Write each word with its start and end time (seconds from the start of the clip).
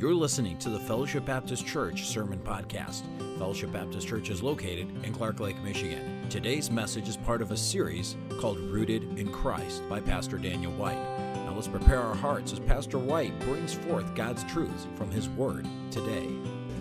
You're 0.00 0.14
listening 0.14 0.56
to 0.60 0.70
the 0.70 0.80
Fellowship 0.80 1.26
Baptist 1.26 1.66
Church 1.66 2.06
Sermon 2.06 2.38
Podcast. 2.38 3.02
Fellowship 3.36 3.70
Baptist 3.70 4.08
Church 4.08 4.30
is 4.30 4.42
located 4.42 4.88
in 5.04 5.12
Clark 5.12 5.40
Lake, 5.40 5.62
Michigan. 5.62 6.26
Today's 6.30 6.70
message 6.70 7.06
is 7.06 7.18
part 7.18 7.42
of 7.42 7.50
a 7.50 7.56
series 7.58 8.16
called 8.38 8.58
Rooted 8.58 9.02
in 9.18 9.30
Christ 9.30 9.86
by 9.90 10.00
Pastor 10.00 10.38
Daniel 10.38 10.72
White. 10.72 10.96
Now 11.44 11.52
let's 11.54 11.68
prepare 11.68 12.00
our 12.00 12.14
hearts 12.14 12.50
as 12.50 12.60
Pastor 12.60 12.98
White 12.98 13.38
brings 13.40 13.74
forth 13.74 14.14
God's 14.14 14.42
truths 14.44 14.86
from 14.94 15.10
his 15.10 15.28
word 15.28 15.66
today. 15.90 16.30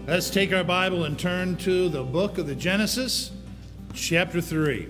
Let's 0.08 0.30
take 0.30 0.54
our 0.54 0.64
Bible 0.64 1.04
and 1.04 1.20
turn 1.20 1.58
to 1.58 1.90
the 1.90 2.04
book 2.04 2.38
of 2.38 2.48
the 2.48 2.56
Genesis, 2.56 3.32
chapter 3.94 4.40
3. 4.40 4.88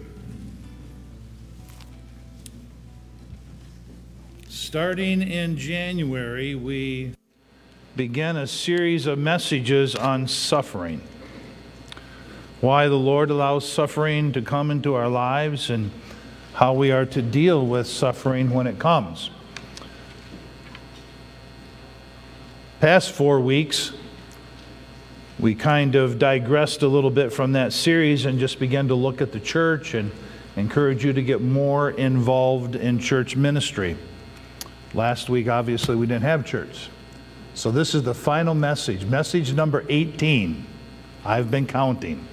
Starting 4.47 5.23
in 5.23 5.57
January, 5.57 6.53
we 6.53 7.15
began 7.99 8.37
a 8.37 8.47
series 8.47 9.07
of 9.07 9.19
messages 9.19 9.93
on 9.93 10.25
suffering. 10.25 11.01
Why 12.61 12.87
the 12.87 12.95
Lord 12.95 13.29
allows 13.29 13.69
suffering 13.69 14.31
to 14.31 14.41
come 14.41 14.71
into 14.71 14.95
our 14.95 15.09
lives 15.09 15.69
and 15.69 15.91
how 16.53 16.75
we 16.75 16.93
are 16.93 17.05
to 17.07 17.21
deal 17.21 17.67
with 17.67 17.87
suffering 17.87 18.51
when 18.51 18.67
it 18.67 18.79
comes. 18.79 19.31
Past 22.79 23.11
four 23.11 23.41
weeks, 23.41 23.91
we 25.37 25.53
kind 25.53 25.95
of 25.95 26.17
digressed 26.17 26.83
a 26.83 26.87
little 26.87 27.11
bit 27.11 27.33
from 27.33 27.51
that 27.51 27.73
series 27.73 28.23
and 28.23 28.39
just 28.39 28.59
began 28.59 28.87
to 28.87 28.95
look 28.95 29.19
at 29.21 29.33
the 29.33 29.41
church 29.41 29.93
and 29.93 30.09
encourage 30.55 31.03
you 31.03 31.11
to 31.11 31.21
get 31.21 31.41
more 31.41 31.89
involved 31.91 32.77
in 32.77 32.97
church 32.97 33.35
ministry. 33.35 33.97
Last 34.93 35.27
week, 35.27 35.49
obviously, 35.49 35.97
we 35.97 36.07
didn't 36.07 36.23
have 36.23 36.45
church. 36.45 36.89
So, 37.59 37.71
this 37.71 37.93
is 37.93 38.03
the 38.03 38.13
final 38.13 38.55
message, 38.55 39.03
message 39.03 39.51
number 39.51 39.83
18. 39.89 40.65
I've 41.25 41.51
been 41.51 41.67
counting 41.67 42.25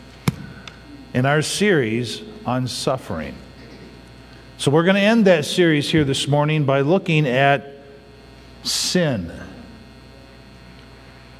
in 1.15 1.27
our 1.27 1.43
series 1.43 2.23
on 2.45 2.69
suffering. 2.69 3.35
So, 4.57 4.71
we're 4.71 4.85
going 4.85 4.95
to 4.95 5.01
end 5.01 5.25
that 5.25 5.45
series 5.45 5.91
here 5.91 6.05
this 6.05 6.29
morning 6.29 6.65
by 6.65 6.83
looking 6.83 7.27
at 7.27 7.67
sin 8.63 9.33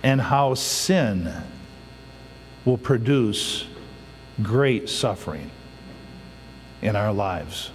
and 0.03 0.21
how 0.21 0.55
sin 0.55 1.33
will 2.65 2.79
produce 2.79 3.69
great 4.43 4.89
suffering 4.89 5.49
in 6.83 6.97
our 6.97 7.13
lives. 7.13 7.71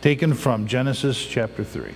Taken 0.00 0.34
from 0.34 0.66
Genesis 0.66 1.24
chapter 1.24 1.62
3. 1.62 1.94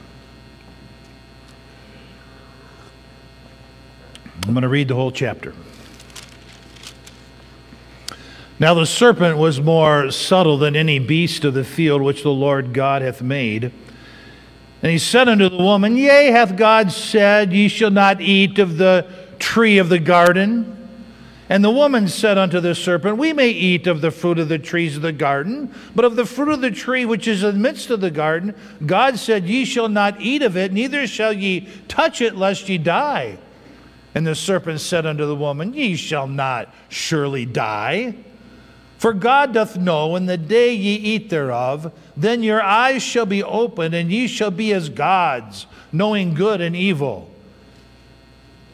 I'm 4.50 4.54
going 4.54 4.62
to 4.62 4.68
read 4.68 4.88
the 4.88 4.96
whole 4.96 5.12
chapter. 5.12 5.54
Now 8.58 8.74
the 8.74 8.84
serpent 8.84 9.38
was 9.38 9.60
more 9.60 10.10
subtle 10.10 10.58
than 10.58 10.74
any 10.74 10.98
beast 10.98 11.44
of 11.44 11.54
the 11.54 11.62
field 11.62 12.02
which 12.02 12.24
the 12.24 12.32
Lord 12.32 12.74
God 12.74 13.00
hath 13.00 13.22
made. 13.22 13.70
And 14.82 14.90
he 14.90 14.98
said 14.98 15.28
unto 15.28 15.48
the 15.48 15.62
woman, 15.62 15.96
Yea, 15.96 16.32
hath 16.32 16.56
God 16.56 16.90
said, 16.90 17.52
Ye 17.52 17.68
shall 17.68 17.92
not 17.92 18.20
eat 18.20 18.58
of 18.58 18.76
the 18.76 19.06
tree 19.38 19.78
of 19.78 19.88
the 19.88 20.00
garden? 20.00 20.88
And 21.48 21.62
the 21.62 21.70
woman 21.70 22.08
said 22.08 22.36
unto 22.36 22.58
the 22.58 22.74
serpent, 22.74 23.18
We 23.18 23.32
may 23.32 23.50
eat 23.50 23.86
of 23.86 24.00
the 24.00 24.10
fruit 24.10 24.40
of 24.40 24.48
the 24.48 24.58
trees 24.58 24.96
of 24.96 25.02
the 25.02 25.12
garden, 25.12 25.72
but 25.94 26.04
of 26.04 26.16
the 26.16 26.26
fruit 26.26 26.48
of 26.48 26.60
the 26.60 26.72
tree 26.72 27.04
which 27.04 27.28
is 27.28 27.44
in 27.44 27.54
the 27.54 27.60
midst 27.60 27.88
of 27.88 28.00
the 28.00 28.10
garden, 28.10 28.56
God 28.84 29.16
said, 29.16 29.44
Ye 29.44 29.64
shall 29.64 29.88
not 29.88 30.20
eat 30.20 30.42
of 30.42 30.56
it, 30.56 30.72
neither 30.72 31.06
shall 31.06 31.32
ye 31.32 31.68
touch 31.86 32.20
it, 32.20 32.34
lest 32.34 32.68
ye 32.68 32.76
die. 32.76 33.38
And 34.14 34.26
the 34.26 34.34
serpent 34.34 34.80
said 34.80 35.06
unto 35.06 35.26
the 35.26 35.36
woman, 35.36 35.72
Ye 35.72 35.94
shall 35.96 36.26
not 36.26 36.74
surely 36.88 37.46
die. 37.46 38.14
For 38.98 39.14
God 39.14 39.54
doth 39.54 39.78
know 39.78 40.14
in 40.16 40.26
the 40.26 40.36
day 40.36 40.74
ye 40.74 40.94
eat 40.94 41.30
thereof, 41.30 41.90
then 42.16 42.42
your 42.42 42.60
eyes 42.60 43.02
shall 43.02 43.24
be 43.24 43.42
opened, 43.42 43.94
and 43.94 44.12
ye 44.12 44.26
shall 44.26 44.50
be 44.50 44.74
as 44.74 44.90
gods, 44.90 45.66
knowing 45.90 46.34
good 46.34 46.60
and 46.60 46.76
evil. 46.76 47.30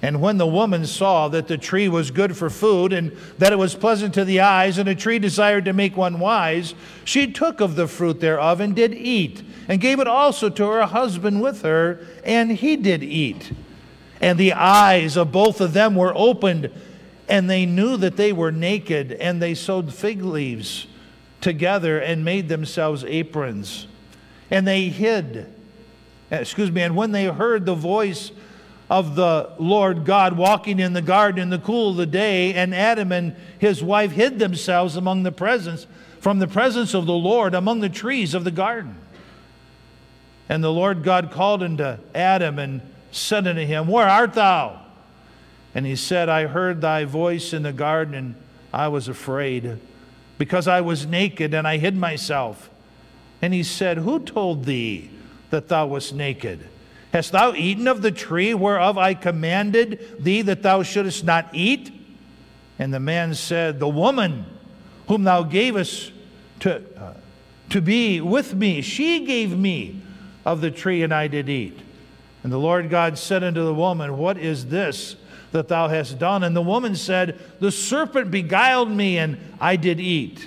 And 0.03 0.21
when 0.21 0.37
the 0.37 0.47
woman 0.47 0.85
saw 0.85 1.29
that 1.29 1.49
the 1.49 1.57
tree 1.57 1.89
was 1.89 2.11
good 2.11 2.37
for 2.37 2.51
food, 2.51 2.93
and 2.93 3.17
that 3.39 3.53
it 3.53 3.57
was 3.57 3.75
pleasant 3.75 4.15
to 4.15 4.25
the 4.25 4.41
eyes, 4.41 4.79
and 4.79 4.89
a 4.89 4.95
tree 4.95 5.19
desired 5.19 5.65
to 5.67 5.73
make 5.73 5.97
one 5.97 6.19
wise, 6.19 6.75
she 7.05 7.31
took 7.31 7.61
of 7.61 7.77
the 7.77 7.87
fruit 7.87 8.21
thereof 8.21 8.61
and 8.61 8.75
did 8.75 8.95
eat, 8.95 9.43
and 9.69 9.81
gave 9.81 10.01
it 10.01 10.09
also 10.09 10.49
to 10.49 10.67
her 10.67 10.87
husband 10.87 11.41
with 11.41 11.63
her, 11.63 12.01
and 12.25 12.51
he 12.53 12.77
did 12.77 13.05
eat. 13.05 13.53
And 14.21 14.39
the 14.39 14.55
eyes 14.55 15.17
of 15.17 15.33
both 15.33 15.61
of 15.61 15.73
them 15.73 15.95
were 15.95 16.13
opened, 16.15 16.71
and 17.29 17.51
they 17.51 17.67
knew 17.67 17.97
that 17.99 18.17
they 18.17 18.33
were 18.33 18.53
naked, 18.53 19.13
and 19.13 19.41
they 19.41 19.55
sewed 19.55 19.93
fig 19.93 20.23
leaves 20.23 20.87
together 21.41 21.99
and 21.99 22.25
made 22.25 22.49
themselves 22.49 23.05
aprons. 23.05 23.87
And 24.51 24.67
they 24.67 24.89
hid, 24.89 25.53
eh, 26.31 26.39
excuse 26.39 26.71
me, 26.71 26.83
and 26.83 26.97
when 26.97 27.13
they 27.13 27.27
heard 27.27 27.67
the 27.67 27.75
voice 27.75 28.31
of 28.89 29.17
the 29.17 29.51
Lord 29.59 30.05
God 30.05 30.37
walking 30.37 30.79
in 30.79 30.93
the 30.93 31.03
garden 31.03 31.43
in 31.43 31.51
the 31.51 31.59
cool 31.59 31.91
of 31.91 31.97
the 31.97 32.07
day, 32.07 32.55
and 32.55 32.75
Adam 32.75 33.11
and 33.13 33.35
his 33.59 33.83
wife 33.83 34.13
hid 34.13 34.39
themselves 34.39 34.97
among 34.97 35.25
the 35.25 35.33
presence, 35.33 35.87
from 36.21 36.39
the 36.39 36.47
presence 36.47 36.95
of 36.95 37.07
the 37.07 37.13
Lord 37.13 37.55
among 37.55 37.81
the 37.81 37.89
trees 37.89 38.35
of 38.35 38.45
the 38.45 38.51
garden. 38.51 38.97
And 40.49 40.63
the 40.63 40.73
Lord 40.73 41.03
God 41.03 41.33
called 41.33 41.63
unto 41.63 41.97
Adam 42.15 42.59
and 42.59 42.81
said 43.17 43.47
unto 43.47 43.65
him, 43.65 43.89
Where 43.89 44.09
art 44.09 44.35
thou? 44.35 44.83
And 45.75 45.85
he 45.85 45.97
said, 45.97 46.29
I 46.29 46.47
heard 46.47 46.81
thy 46.81 47.05
voice 47.05 47.53
in 47.53 47.63
the 47.63 47.73
garden, 47.73 48.15
and 48.15 48.35
I 48.73 48.89
was 48.89 49.09
afraid, 49.09 49.79
because 50.39 50.69
I 50.69 50.81
was 50.81 51.07
naked, 51.07 51.55
and 51.55 51.67
I 51.67 51.79
hid 51.79 51.97
myself. 51.97 52.71
And 53.43 53.53
he 53.53 53.63
said, 53.63 53.99
Who 53.99 54.21
told 54.21 54.65
thee 54.65 55.11
that 55.51 55.69
thou 55.69 55.87
wast 55.87 56.15
naked? 56.15 56.67
Hast 57.13 57.33
thou 57.33 57.55
eaten 57.55 57.89
of 57.89 58.03
the 58.03 58.11
tree 58.11 58.55
whereof 58.55 58.99
I 58.99 59.15
commanded 59.15 60.17
thee 60.19 60.43
that 60.43 60.63
thou 60.63 60.83
shouldest 60.83 61.25
not 61.25 61.49
eat? 61.55 61.93
And 62.79 62.93
the 62.93 63.01
man 63.01 63.35
said, 63.35 63.79
The 63.79 63.89
woman 63.89 64.45
whom 65.09 65.25
thou 65.25 65.43
gavest 65.43 66.13
to, 66.61 66.83
uh, 66.99 67.15
to 67.71 67.81
be 67.81 68.21
with 68.21 68.55
me, 68.55 68.83
she 68.83 69.25
gave 69.25 69.57
me 69.57 70.03
of 70.45 70.61
the 70.61 70.71
tree, 70.71 71.03
and 71.03 71.13
I 71.13 71.29
did 71.29 71.49
eat. 71.49 71.79
And 72.47 72.53
the 72.53 72.59
Lord 72.59 72.91
God 72.91 73.19
said 73.19 73.43
unto 73.43 73.65
the 73.65 73.75
woman, 73.75 74.19
What 74.19 74.39
is 74.39 74.67
this 74.67 75.17
that 75.51 75.67
thou 75.67 75.89
hast 75.89 76.21
done? 76.21 76.45
And 76.45 76.55
the 76.55 76.63
woman 76.63 76.95
said, 76.95 77.41
The 77.59 77.73
serpent 77.73 78.31
beguiled 78.31 78.89
me, 78.89 79.19
and 79.19 79.37
I 79.61 79.75
did 79.75 79.99
eat. 79.99 80.47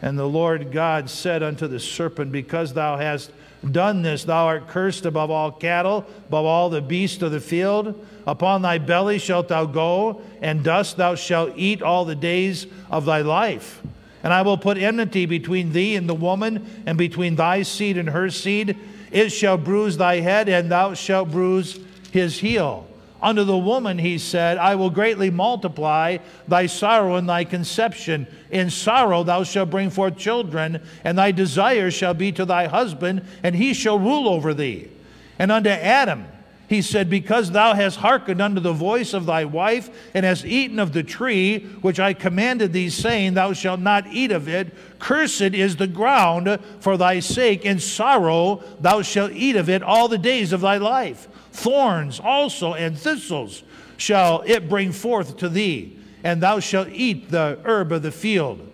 And 0.00 0.18
the 0.18 0.26
Lord 0.26 0.72
God 0.72 1.10
said 1.10 1.42
unto 1.42 1.68
the 1.68 1.78
serpent, 1.78 2.32
Because 2.32 2.72
thou 2.72 2.96
hast 2.96 3.30
done 3.70 4.00
this, 4.00 4.24
thou 4.24 4.46
art 4.46 4.66
cursed 4.66 5.04
above 5.04 5.30
all 5.30 5.52
cattle, 5.52 6.06
above 6.28 6.46
all 6.46 6.70
the 6.70 6.80
beasts 6.80 7.20
of 7.20 7.30
the 7.30 7.40
field. 7.40 8.02
Upon 8.26 8.62
thy 8.62 8.78
belly 8.78 9.18
shalt 9.18 9.48
thou 9.48 9.66
go, 9.66 10.22
and 10.40 10.64
dust 10.64 10.96
thou 10.96 11.14
shalt 11.14 11.52
eat 11.56 11.82
all 11.82 12.06
the 12.06 12.16
days 12.16 12.66
of 12.90 13.04
thy 13.04 13.20
life. 13.20 13.82
And 14.22 14.32
I 14.32 14.40
will 14.40 14.56
put 14.56 14.78
enmity 14.78 15.26
between 15.26 15.72
thee 15.72 15.94
and 15.94 16.08
the 16.08 16.14
woman, 16.14 16.84
and 16.86 16.96
between 16.96 17.36
thy 17.36 17.64
seed 17.64 17.98
and 17.98 18.08
her 18.08 18.30
seed 18.30 18.78
it 19.14 19.30
shall 19.30 19.56
bruise 19.56 19.96
thy 19.96 20.16
head, 20.16 20.48
and 20.48 20.70
thou 20.70 20.92
shalt 20.92 21.30
bruise 21.30 21.78
his 22.10 22.40
heel. 22.40 22.86
Unto 23.22 23.44
the 23.44 23.56
woman 23.56 23.96
he 23.96 24.18
said, 24.18 24.58
I 24.58 24.74
will 24.74 24.90
greatly 24.90 25.30
multiply 25.30 26.18
thy 26.48 26.66
sorrow 26.66 27.14
and 27.14 27.28
thy 27.28 27.44
conception. 27.44 28.26
In 28.50 28.70
sorrow 28.70 29.22
thou 29.22 29.44
shalt 29.44 29.70
bring 29.70 29.88
forth 29.88 30.18
children, 30.18 30.82
and 31.04 31.16
thy 31.16 31.30
desire 31.30 31.92
shall 31.92 32.12
be 32.12 32.32
to 32.32 32.44
thy 32.44 32.66
husband, 32.66 33.22
and 33.44 33.54
he 33.54 33.72
shall 33.72 34.00
rule 34.00 34.28
over 34.28 34.52
thee. 34.52 34.90
And 35.38 35.52
unto 35.52 35.70
Adam 35.70 36.26
he 36.68 36.80
said, 36.80 37.10
Because 37.10 37.50
thou 37.50 37.74
hast 37.74 37.98
hearkened 37.98 38.40
unto 38.40 38.60
the 38.60 38.72
voice 38.72 39.12
of 39.12 39.26
thy 39.26 39.44
wife, 39.44 39.90
and 40.14 40.24
hast 40.24 40.44
eaten 40.44 40.78
of 40.78 40.92
the 40.92 41.02
tree 41.02 41.60
which 41.82 42.00
I 42.00 42.14
commanded 42.14 42.72
thee, 42.72 42.88
saying, 42.88 43.34
Thou 43.34 43.52
shalt 43.52 43.80
not 43.80 44.06
eat 44.06 44.32
of 44.32 44.48
it, 44.48 44.74
cursed 44.98 45.42
is 45.42 45.76
the 45.76 45.86
ground 45.86 46.58
for 46.80 46.96
thy 46.96 47.20
sake. 47.20 47.64
In 47.64 47.78
sorrow 47.78 48.62
thou 48.80 49.02
shalt 49.02 49.32
eat 49.32 49.56
of 49.56 49.68
it 49.68 49.82
all 49.82 50.08
the 50.08 50.18
days 50.18 50.52
of 50.52 50.62
thy 50.62 50.78
life. 50.78 51.28
Thorns 51.52 52.18
also 52.18 52.74
and 52.74 52.98
thistles 52.98 53.62
shall 53.96 54.42
it 54.46 54.68
bring 54.68 54.92
forth 54.92 55.36
to 55.38 55.48
thee, 55.48 55.98
and 56.22 56.42
thou 56.42 56.60
shalt 56.60 56.88
eat 56.88 57.30
the 57.30 57.58
herb 57.64 57.92
of 57.92 58.02
the 58.02 58.10
field. 58.10 58.70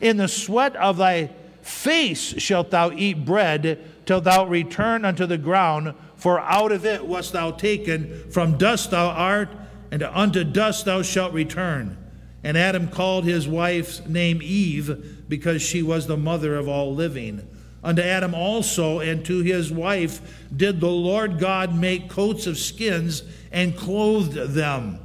In 0.00 0.16
the 0.16 0.28
sweat 0.28 0.74
of 0.76 0.96
thy 0.96 1.30
face 1.62 2.40
shalt 2.40 2.70
thou 2.70 2.90
eat 2.92 3.24
bread 3.24 3.78
till 4.06 4.20
thou 4.20 4.46
return 4.46 5.04
unto 5.04 5.26
the 5.26 5.38
ground 5.38 5.94
for 6.24 6.40
out 6.40 6.72
of 6.72 6.86
it 6.86 7.04
wast 7.04 7.34
thou 7.34 7.50
taken, 7.50 8.30
from 8.30 8.56
dust 8.56 8.92
thou 8.92 9.08
art, 9.08 9.50
and 9.90 10.02
unto 10.02 10.42
dust 10.42 10.86
thou 10.86 11.02
shalt 11.02 11.34
return. 11.34 11.98
And 12.42 12.56
Adam 12.56 12.88
called 12.88 13.26
his 13.26 13.46
wife's 13.46 14.06
name 14.06 14.40
Eve, 14.42 15.22
because 15.28 15.60
she 15.60 15.82
was 15.82 16.06
the 16.06 16.16
mother 16.16 16.56
of 16.56 16.66
all 16.66 16.94
living. 16.94 17.46
Unto 17.82 18.00
Adam 18.00 18.34
also 18.34 19.00
and 19.00 19.22
to 19.26 19.42
his 19.42 19.70
wife 19.70 20.46
did 20.56 20.80
the 20.80 20.88
Lord 20.88 21.38
God 21.38 21.74
make 21.74 22.08
coats 22.08 22.46
of 22.46 22.56
skins 22.56 23.22
and 23.52 23.76
clothed 23.76 24.54
them. 24.54 25.00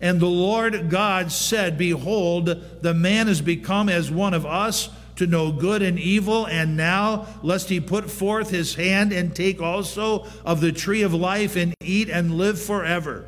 And 0.00 0.18
the 0.18 0.26
Lord 0.26 0.90
God 0.90 1.30
said, 1.30 1.78
Behold, 1.78 2.46
the 2.82 2.92
man 2.92 3.28
is 3.28 3.40
become 3.40 3.88
as 3.88 4.10
one 4.10 4.34
of 4.34 4.44
us 4.44 4.90
to 5.16 5.26
know 5.26 5.52
good 5.52 5.82
and 5.82 5.98
evil, 5.98 6.46
and 6.46 6.76
now 6.76 7.26
lest 7.42 7.68
he 7.68 7.80
put 7.80 8.10
forth 8.10 8.50
his 8.50 8.74
hand 8.74 9.12
and 9.12 9.34
take 9.34 9.60
also 9.60 10.26
of 10.44 10.60
the 10.60 10.72
tree 10.72 11.02
of 11.02 11.14
life 11.14 11.56
and 11.56 11.74
eat 11.80 12.08
and 12.08 12.36
live 12.36 12.60
forever. 12.60 13.26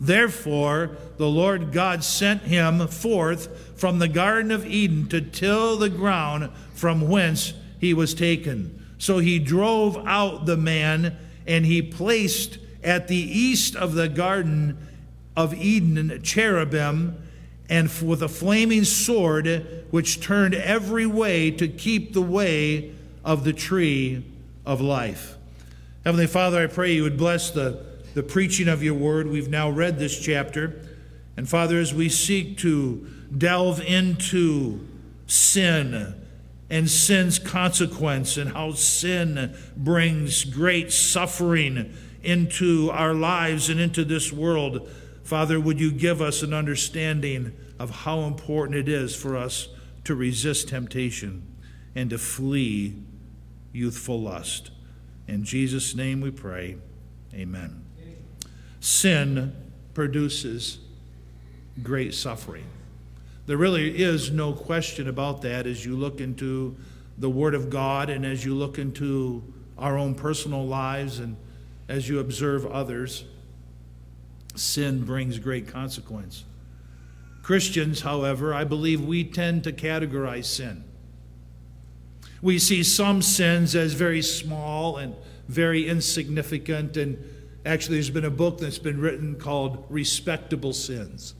Therefore, 0.00 0.96
the 1.16 1.28
Lord 1.28 1.72
God 1.72 2.04
sent 2.04 2.42
him 2.42 2.86
forth 2.88 3.78
from 3.78 3.98
the 3.98 4.08
Garden 4.08 4.50
of 4.50 4.66
Eden 4.66 5.08
to 5.08 5.20
till 5.20 5.76
the 5.76 5.88
ground 5.88 6.50
from 6.74 7.08
whence 7.08 7.54
he 7.80 7.94
was 7.94 8.14
taken. 8.14 8.84
So 8.98 9.18
he 9.18 9.38
drove 9.38 9.96
out 10.06 10.46
the 10.46 10.56
man, 10.56 11.16
and 11.46 11.64
he 11.64 11.82
placed 11.82 12.58
at 12.82 13.08
the 13.08 13.16
east 13.16 13.76
of 13.76 13.94
the 13.94 14.08
Garden 14.08 14.78
of 15.36 15.54
Eden 15.54 16.20
cherubim 16.22 17.16
and 17.68 17.90
with 18.02 18.22
a 18.22 18.28
flaming 18.28 18.84
sword 18.84 19.86
which 19.90 20.20
turned 20.20 20.54
every 20.54 21.06
way 21.06 21.50
to 21.50 21.66
keep 21.68 22.12
the 22.12 22.22
way 22.22 22.92
of 23.24 23.44
the 23.44 23.52
tree 23.52 24.24
of 24.66 24.80
life. 24.80 25.36
Heavenly 26.04 26.26
Father, 26.26 26.62
I 26.62 26.66
pray 26.66 26.92
you 26.92 27.02
would 27.04 27.16
bless 27.16 27.50
the, 27.50 27.84
the 28.12 28.22
preaching 28.22 28.68
of 28.68 28.82
your 28.82 28.94
word. 28.94 29.26
We've 29.28 29.48
now 29.48 29.70
read 29.70 29.98
this 29.98 30.20
chapter. 30.20 30.86
And 31.36 31.48
Father, 31.48 31.78
as 31.78 31.94
we 31.94 32.08
seek 32.08 32.58
to 32.58 33.08
delve 33.36 33.80
into 33.80 34.86
sin 35.26 36.14
and 36.68 36.90
sin's 36.90 37.38
consequence 37.38 38.36
and 38.36 38.52
how 38.52 38.72
sin 38.72 39.56
brings 39.76 40.44
great 40.44 40.92
suffering 40.92 41.94
into 42.22 42.90
our 42.90 43.14
lives 43.14 43.68
and 43.68 43.80
into 43.80 44.04
this 44.04 44.32
world, 44.32 44.88
Father, 45.24 45.58
would 45.58 45.80
you 45.80 45.90
give 45.90 46.20
us 46.20 46.42
an 46.42 46.52
understanding 46.52 47.52
of 47.78 47.90
how 47.90 48.20
important 48.20 48.78
it 48.78 48.88
is 48.88 49.16
for 49.16 49.36
us 49.36 49.68
to 50.04 50.14
resist 50.14 50.68
temptation 50.68 51.42
and 51.94 52.10
to 52.10 52.18
flee 52.18 52.94
youthful 53.72 54.20
lust. 54.20 54.70
In 55.26 55.44
Jesus' 55.44 55.94
name 55.94 56.20
we 56.20 56.30
pray. 56.30 56.76
Amen. 57.32 57.84
Sin 58.80 59.54
produces 59.94 60.78
great 61.82 62.14
suffering. 62.14 62.66
There 63.46 63.56
really 63.56 64.02
is 64.02 64.30
no 64.30 64.52
question 64.52 65.08
about 65.08 65.42
that 65.42 65.66
as 65.66 65.84
you 65.84 65.96
look 65.96 66.20
into 66.20 66.76
the 67.18 67.30
Word 67.30 67.54
of 67.54 67.70
God 67.70 68.10
and 68.10 68.24
as 68.24 68.44
you 68.44 68.54
look 68.54 68.78
into 68.78 69.42
our 69.78 69.96
own 69.98 70.14
personal 70.14 70.66
lives 70.66 71.18
and 71.18 71.36
as 71.88 72.08
you 72.08 72.20
observe 72.20 72.66
others 72.66 73.24
sin 74.54 75.04
brings 75.04 75.38
great 75.38 75.68
consequence. 75.68 76.44
Christians, 77.42 78.00
however, 78.00 78.54
I 78.54 78.64
believe 78.64 79.00
we 79.00 79.22
tend 79.24 79.64
to 79.64 79.72
categorize 79.72 80.46
sin. 80.46 80.84
We 82.40 82.58
see 82.58 82.82
some 82.82 83.22
sins 83.22 83.74
as 83.74 83.92
very 83.92 84.22
small 84.22 84.96
and 84.96 85.14
very 85.48 85.86
insignificant, 85.88 86.96
and 86.96 87.22
actually, 87.66 87.96
there's 87.96 88.10
been 88.10 88.24
a 88.24 88.30
book 88.30 88.58
that's 88.58 88.78
been 88.78 89.00
written 89.00 89.36
called 89.36 89.84
Respectable 89.90 90.72
Sins. 90.72 91.34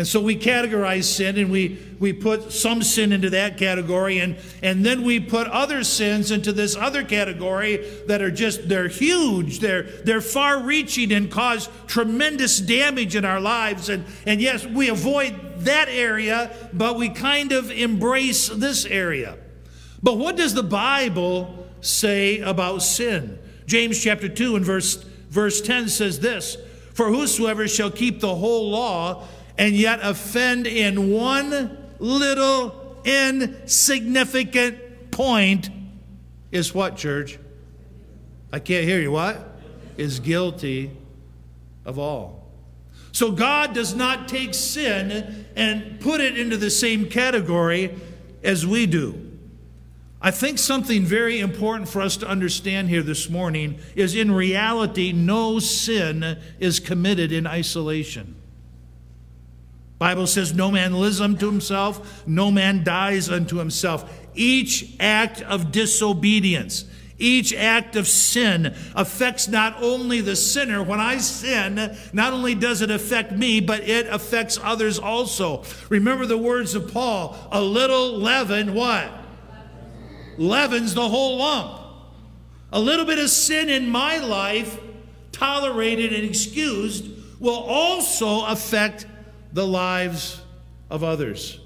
And 0.00 0.08
so 0.08 0.18
we 0.18 0.34
categorize 0.34 1.04
sin 1.04 1.36
and 1.36 1.50
we, 1.50 1.78
we 1.98 2.14
put 2.14 2.52
some 2.52 2.82
sin 2.82 3.12
into 3.12 3.28
that 3.28 3.58
category, 3.58 4.18
and, 4.18 4.38
and 4.62 4.82
then 4.82 5.02
we 5.02 5.20
put 5.20 5.46
other 5.48 5.84
sins 5.84 6.30
into 6.30 6.54
this 6.54 6.74
other 6.74 7.04
category 7.04 7.86
that 8.06 8.22
are 8.22 8.30
just, 8.30 8.66
they're 8.66 8.88
huge, 8.88 9.58
they're, 9.58 9.82
they're 9.82 10.22
far 10.22 10.62
reaching 10.62 11.12
and 11.12 11.30
cause 11.30 11.68
tremendous 11.86 12.60
damage 12.60 13.14
in 13.14 13.26
our 13.26 13.40
lives. 13.40 13.90
And, 13.90 14.06
and 14.24 14.40
yes, 14.40 14.64
we 14.64 14.88
avoid 14.88 15.38
that 15.64 15.90
area, 15.90 16.50
but 16.72 16.96
we 16.96 17.10
kind 17.10 17.52
of 17.52 17.70
embrace 17.70 18.48
this 18.48 18.86
area. 18.86 19.36
But 20.02 20.16
what 20.16 20.34
does 20.34 20.54
the 20.54 20.62
Bible 20.62 21.68
say 21.82 22.40
about 22.40 22.78
sin? 22.78 23.38
James 23.66 24.02
chapter 24.02 24.30
2 24.30 24.56
and 24.56 24.64
verse, 24.64 24.96
verse 25.28 25.60
10 25.60 25.90
says 25.90 26.20
this 26.20 26.56
For 26.94 27.08
whosoever 27.10 27.68
shall 27.68 27.90
keep 27.90 28.20
the 28.20 28.34
whole 28.34 28.70
law, 28.70 29.26
and 29.60 29.76
yet 29.76 30.00
offend 30.02 30.66
in 30.66 31.10
one 31.10 31.76
little 31.98 32.98
insignificant 33.04 35.10
point 35.10 35.68
is 36.50 36.74
what, 36.74 36.96
church? 36.96 37.38
I 38.50 38.58
can't 38.58 38.86
hear 38.86 39.02
you. 39.02 39.12
What? 39.12 39.60
Is 39.98 40.18
guilty 40.18 40.90
of 41.84 41.98
all. 41.98 42.46
So 43.12 43.32
God 43.32 43.74
does 43.74 43.94
not 43.94 44.28
take 44.28 44.54
sin 44.54 45.44
and 45.54 46.00
put 46.00 46.22
it 46.22 46.38
into 46.38 46.56
the 46.56 46.70
same 46.70 47.10
category 47.10 47.94
as 48.42 48.66
we 48.66 48.86
do. 48.86 49.30
I 50.22 50.30
think 50.30 50.58
something 50.58 51.04
very 51.04 51.38
important 51.38 51.90
for 51.90 52.00
us 52.00 52.16
to 52.16 52.26
understand 52.26 52.88
here 52.88 53.02
this 53.02 53.28
morning 53.28 53.78
is 53.94 54.14
in 54.14 54.30
reality, 54.30 55.12
no 55.12 55.58
sin 55.58 56.38
is 56.58 56.80
committed 56.80 57.30
in 57.30 57.46
isolation. 57.46 58.39
Bible 60.00 60.26
says 60.26 60.54
no 60.54 60.70
man 60.70 60.94
lives 60.94 61.20
unto 61.20 61.44
himself, 61.44 62.26
no 62.26 62.50
man 62.50 62.82
dies 62.82 63.28
unto 63.28 63.58
himself. 63.58 64.10
Each 64.34 64.96
act 64.98 65.42
of 65.42 65.70
disobedience, 65.72 66.86
each 67.18 67.52
act 67.52 67.96
of 67.96 68.08
sin 68.08 68.74
affects 68.94 69.46
not 69.46 69.82
only 69.82 70.22
the 70.22 70.36
sinner. 70.36 70.82
When 70.82 71.00
I 71.00 71.18
sin, 71.18 71.98
not 72.14 72.32
only 72.32 72.54
does 72.54 72.80
it 72.80 72.90
affect 72.90 73.32
me, 73.32 73.60
but 73.60 73.86
it 73.86 74.06
affects 74.06 74.58
others 74.62 74.98
also. 74.98 75.64
Remember 75.90 76.24
the 76.24 76.38
words 76.38 76.74
of 76.74 76.90
Paul 76.90 77.36
a 77.52 77.60
little 77.60 78.16
leaven, 78.16 78.72
what? 78.72 79.12
Leavens 80.38 80.94
the 80.94 81.10
whole 81.10 81.36
lump. 81.36 81.78
A 82.72 82.80
little 82.80 83.04
bit 83.04 83.18
of 83.18 83.28
sin 83.28 83.68
in 83.68 83.90
my 83.90 84.16
life, 84.16 84.80
tolerated 85.30 86.14
and 86.14 86.24
excused, 86.24 87.06
will 87.38 87.58
also 87.58 88.46
affect 88.46 89.04
the 89.52 89.66
lives 89.66 90.42
of 90.88 91.02
others, 91.02 91.60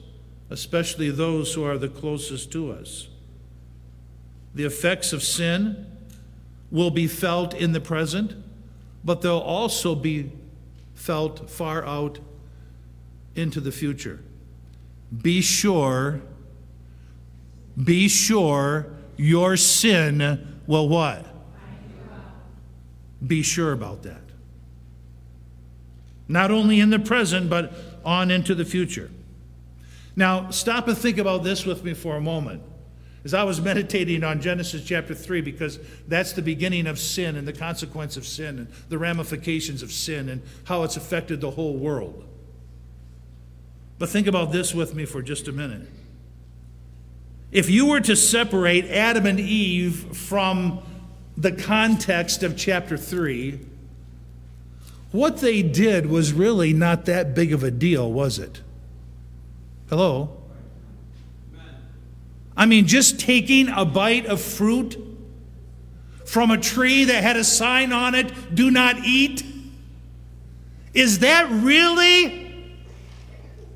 especially 0.51 1.11
those 1.11 1.55
who 1.55 1.65
are 1.65 1.79
the 1.79 1.89
closest 1.89 2.53
to 2.53 2.73
us. 2.73 3.09
The 4.55 4.65
effects 4.65 5.13
of 5.13 5.23
sin 5.23 5.87
will 6.71 6.91
be 6.91 7.07
felt 7.07 7.55
in 7.55 7.73
the 7.73 7.81
present, 7.81 8.35
but 9.05 9.21
they'll 9.21 9.39
also 9.39 9.95
be 9.95 10.31
felt 10.95 11.51
far 11.51 11.85
out 11.85 12.19
into 13.35 13.61
the 13.61 13.73
future. 13.73 14.21
Be 15.23 15.41
sure, 15.41 16.23
be 17.83 18.09
sure 18.09 18.87
your 19.17 19.57
sin 19.57 20.61
will 20.67 20.89
what? 20.89 21.27
Be 23.27 23.43
sure 23.43 23.73
about 23.73 24.03
that 24.03 24.24
not 26.29 26.51
only 26.51 26.81
in 26.81 26.91
the 26.91 26.99
present, 26.99 27.51
but 27.51 27.73
on 28.05 28.31
into 28.31 28.55
the 28.55 28.65
future. 28.65 29.11
Now, 30.17 30.51
stop 30.51 30.89
and 30.89 30.97
think 30.97 31.19
about 31.19 31.43
this 31.43 31.67
with 31.67 31.85
me 31.85 31.95
for 31.95 32.17
a 32.17 32.21
moment. 32.21 32.63
As 33.25 33.33
I 33.33 33.43
was 33.43 33.61
meditating 33.61 34.23
on 34.23 34.41
Genesis 34.41 34.85
chapter 34.85 35.15
3, 35.15 35.41
because 35.41 35.79
that's 36.07 36.33
the 36.33 36.43
beginning 36.43 36.87
of 36.87 36.99
sin 36.99 37.37
and 37.37 37.49
the 37.49 37.55
consequence 37.55 38.17
of 38.17 38.27
sin 38.27 38.59
and 38.59 38.69
the 38.91 38.99
ramifications 38.99 39.83
of 39.83 39.91
sin 39.91 40.29
and 40.29 40.43
how 40.65 40.83
it's 40.83 40.97
affected 40.97 41.41
the 41.41 41.53
whole 41.53 41.77
world. 41.77 42.25
But 43.99 44.11
think 44.11 44.27
about 44.27 44.53
this 44.53 44.75
with 44.75 44.95
me 44.95 45.07
for 45.07 45.23
just 45.23 45.49
a 45.49 45.53
minute. 45.53 45.89
If 47.51 47.71
you 47.71 47.87
were 47.87 48.01
to 48.01 48.17
separate 48.17 48.85
Adam 48.87 49.27
and 49.27 49.41
Eve 49.41 50.17
from 50.17 50.81
the 51.37 51.53
context 51.53 52.43
of 52.43 52.57
chapter 52.57 52.97
3, 52.97 53.61
what 55.15 55.37
they 55.37 55.63
did 55.63 56.07
was 56.07 56.33
really 56.33 56.73
not 56.73 57.05
that 57.05 57.37
big 57.37 57.53
of 57.53 57.63
a 57.63 57.71
deal, 57.71 58.13
was 58.13 58.37
it? 58.41 58.63
Hello? 59.89 60.43
I 62.57 62.67
mean, 62.67 62.89
just 62.89 63.21
taking 63.21 63.69
a 63.69 63.85
bite 63.85 64.27
of 64.27 64.41
fruit 64.41 64.99
from 66.25 66.51
a 66.51 66.59
tree 66.59 67.05
that 67.05 67.23
had 67.23 67.37
a 67.37 67.45
sign 67.45 67.93
on 67.93 68.17
it, 68.17 68.57
do 68.57 68.73
not 68.73 69.05
eat. 69.05 69.45
Is 70.95 71.21
that 71.21 71.49
really 71.49 72.75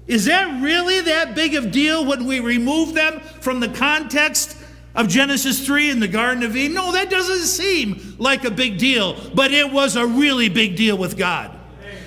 is 0.08 0.24
that 0.24 0.60
really 0.60 1.02
that 1.02 1.36
big 1.36 1.54
of 1.54 1.70
deal 1.70 2.04
when 2.04 2.24
we 2.24 2.40
remove 2.40 2.94
them 2.94 3.20
from 3.20 3.60
the 3.60 3.68
context 3.68 4.56
of 4.98 5.06
Genesis 5.06 5.64
3 5.64 5.90
in 5.90 6.00
the 6.00 6.08
Garden 6.08 6.42
of 6.42 6.56
Eden? 6.56 6.74
No, 6.74 6.92
that 6.92 7.08
doesn't 7.08 7.46
seem 7.46 8.16
like 8.18 8.44
a 8.44 8.50
big 8.50 8.78
deal, 8.78 9.16
but 9.32 9.52
it 9.52 9.72
was 9.72 9.94
a 9.94 10.04
really 10.04 10.48
big 10.48 10.74
deal 10.74 10.98
with 10.98 11.16
God. 11.16 11.56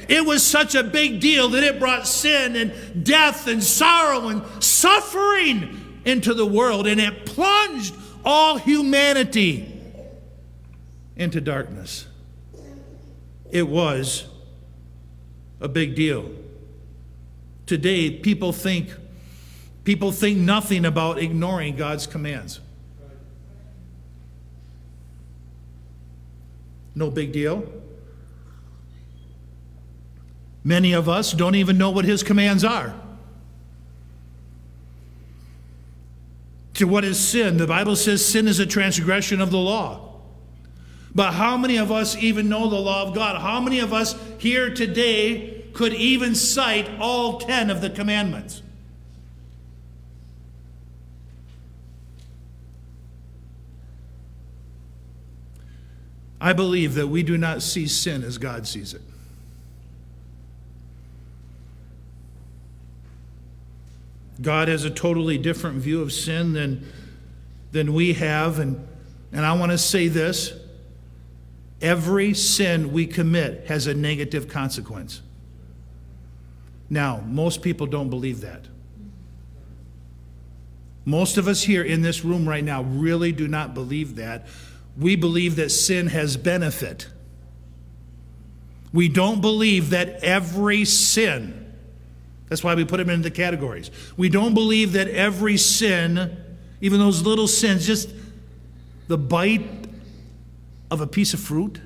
It 0.10 0.26
was 0.26 0.46
such 0.46 0.76
a 0.76 0.84
big 0.84 1.22
deal 1.22 1.48
that 1.50 1.64
it 1.64 1.80
brought 1.80 2.06
sin 2.06 2.58
and 2.58 3.06
death 3.06 3.48
and 3.48 3.64
sorrow 3.64 4.28
and 4.28 4.44
suffering 4.62 6.02
into 6.04 6.34
the 6.34 6.46
world 6.46 6.86
and 6.86 7.00
it 7.00 7.26
plunged 7.26 7.96
all 8.26 8.58
humanity 8.58 9.72
into 11.16 11.40
darkness. 11.40 12.08
It 13.52 13.70
was 13.70 14.28
a 15.62 15.70
big 15.70 15.96
deal. 15.96 16.30
Today, 17.68 18.12
people 18.12 18.52
think 18.52 18.90
people 19.86 20.12
think 20.12 20.38
nothing 20.40 20.84
about 20.84 21.20
ignoring 21.20 21.78
God's 21.78 22.06
commands. 22.06 22.60
No 26.96 27.10
big 27.10 27.32
deal. 27.32 27.72
Many 30.64 30.94
of 30.94 31.10
us 31.10 31.32
don't 31.32 31.56
even 31.56 31.78
know 31.78 31.90
what 31.90 32.06
his 32.06 32.24
commands 32.24 32.64
are. 32.64 32.94
To 36.76 36.86
what 36.86 37.04
is 37.04 37.20
sin? 37.20 37.58
The 37.58 37.68
Bible 37.68 37.96
says 37.96 38.26
sin 38.26 38.48
is 38.48 38.60
a 38.60 38.66
transgression 38.66 39.42
of 39.42 39.52
the 39.52 39.58
law. 39.58 40.22
But 41.14 41.34
how 41.34 41.58
many 41.58 41.78
of 41.78 41.92
us 41.92 42.16
even 42.16 42.48
know 42.48 42.70
the 42.70 42.80
law 42.80 43.08
of 43.08 43.14
God? 43.14 43.42
How 43.42 43.60
many 43.60 43.80
of 43.80 43.92
us 43.92 44.16
here 44.38 44.74
today 44.74 45.66
could 45.74 45.94
even 45.94 46.36
cite 46.36 46.90
all 47.00 47.40
10 47.40 47.70
of 47.70 47.82
the 47.82 47.90
commandments? 47.90 48.62
I 56.42 56.54
believe 56.54 56.96
that 56.96 57.08
we 57.08 57.22
do 57.22 57.38
not 57.38 57.62
see 57.62 57.88
sin 57.88 58.24
as 58.24 58.40
God 58.40 58.66
sees 58.66 58.96
it. 58.96 59.02
God 64.42 64.68
has 64.68 64.84
a 64.84 64.90
totally 64.90 65.38
different 65.38 65.78
view 65.78 66.02
of 66.02 66.12
sin 66.12 66.54
than, 66.54 66.84
than 67.72 67.94
we 67.94 68.14
have. 68.14 68.58
And, 68.58 68.88
and 69.32 69.46
I 69.46 69.54
want 69.54 69.72
to 69.72 69.78
say 69.78 70.08
this 70.08 70.54
every 71.80 72.34
sin 72.34 72.92
we 72.92 73.06
commit 73.06 73.68
has 73.68 73.86
a 73.86 73.94
negative 73.94 74.48
consequence. 74.48 75.22
Now, 76.90 77.22
most 77.28 77.62
people 77.62 77.86
don't 77.86 78.10
believe 78.10 78.42
that. 78.42 78.66
Most 81.06 81.38
of 81.38 81.48
us 81.48 81.64
here 81.64 81.84
in 81.84 82.02
this 82.02 82.26
room 82.26 82.50
right 82.50 82.64
now 82.64 82.82
really 82.82 83.32
do 83.32 83.48
not 83.48 83.76
believe 83.76 84.16
that. 84.16 84.48
We 84.98 85.16
believe 85.16 85.56
that 85.56 85.70
sin 85.70 86.08
has 86.08 86.38
benefit. 86.38 87.08
We 88.94 89.08
don't 89.08 89.42
believe 89.42 89.92
that 89.92 90.24
every 90.24 90.86
sin 90.86 91.62
that's 92.52 92.66
why 92.66 92.76
we 92.76 92.84
put 92.84 92.98
them 92.98 93.10
into 93.10 93.32
categories. 93.32 93.92
We 94.18 94.28
don't 94.28 94.54
believe 94.54 94.92
that 94.92 95.08
every 95.08 95.56
sin, 95.56 96.36
even 96.82 97.00
those 97.00 97.22
little 97.22 97.48
sins, 97.48 97.88
just 97.88 98.10
the 99.08 99.18
bite 99.18 99.66
of 100.92 101.00
a 101.00 101.08
piece 101.08 101.34
of 101.34 101.40
fruit, 101.40 101.80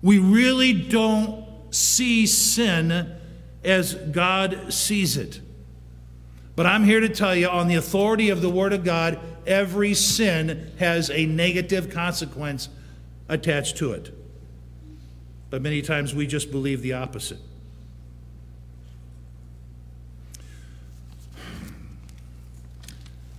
we 0.00 0.18
really 0.18 0.72
don't 0.72 1.44
see 1.70 2.26
sin 2.26 3.14
as 3.62 3.94
God 3.94 4.72
sees 4.72 5.18
it. 5.18 5.42
But 6.54 6.64
I'm 6.64 6.84
here 6.84 7.00
to 7.00 7.10
tell 7.10 7.36
you, 7.36 7.48
on 7.48 7.68
the 7.68 7.74
authority 7.74 8.30
of 8.30 8.40
the 8.40 8.48
Word 8.48 8.72
of 8.72 8.84
God, 8.84 9.18
every 9.46 9.94
sin 9.94 10.72
has 10.78 11.10
a 11.10 11.26
negative 11.26 11.90
consequence 11.90 12.68
attached 13.28 13.76
to 13.78 13.92
it. 13.92 14.12
But 15.50 15.62
many 15.62 15.82
times 15.82 16.14
we 16.14 16.26
just 16.26 16.50
believe 16.50 16.82
the 16.82 16.94
opposite. 16.94 17.38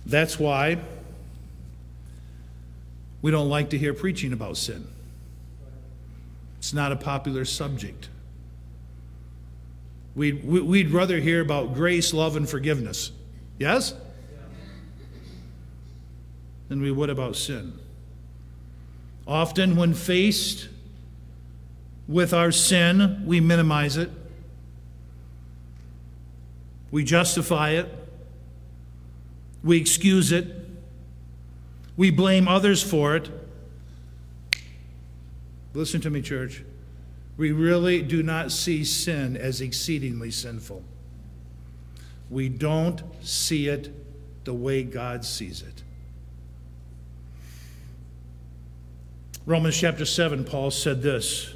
That's 0.06 0.38
why 0.38 0.78
we 3.20 3.30
don't 3.30 3.50
like 3.50 3.70
to 3.70 3.78
hear 3.78 3.92
preaching 3.92 4.32
about 4.32 4.56
sin. 4.56 4.86
It's 6.58 6.72
not 6.72 6.92
a 6.92 6.96
popular 6.96 7.44
subject. 7.44 8.08
We'd, 10.14 10.44
we'd 10.44 10.90
rather 10.90 11.20
hear 11.20 11.40
about 11.40 11.74
grace, 11.74 12.12
love, 12.12 12.36
and 12.36 12.48
forgiveness. 12.48 13.12
Yes? 13.58 13.94
Than 16.68 16.80
we 16.82 16.90
would 16.90 17.10
about 17.10 17.36
sin. 17.36 17.72
Often, 19.26 19.76
when 19.76 19.94
faced 19.94 20.68
with 22.06 22.32
our 22.32 22.52
sin, 22.52 23.22
we 23.26 23.40
minimize 23.40 23.96
it, 23.96 24.10
we 26.90 27.04
justify 27.04 27.70
it, 27.70 27.88
we 29.62 29.78
excuse 29.78 30.32
it. 30.32 30.46
We 31.96 32.10
blame 32.10 32.46
others 32.46 32.82
for 32.82 33.16
it. 33.16 33.28
Listen 35.74 36.00
to 36.02 36.10
me, 36.10 36.22
church. 36.22 36.62
We 37.36 37.52
really 37.52 38.02
do 38.02 38.22
not 38.22 38.52
see 38.52 38.84
sin 38.84 39.36
as 39.36 39.60
exceedingly 39.60 40.30
sinful. 40.30 40.82
We 42.30 42.48
don't 42.48 43.02
see 43.20 43.68
it 43.68 43.92
the 44.44 44.54
way 44.54 44.84
God 44.84 45.24
sees 45.24 45.62
it. 45.62 45.82
Romans 49.48 49.78
chapter 49.78 50.04
7, 50.04 50.44
Paul 50.44 50.70
said 50.70 51.00
this 51.00 51.54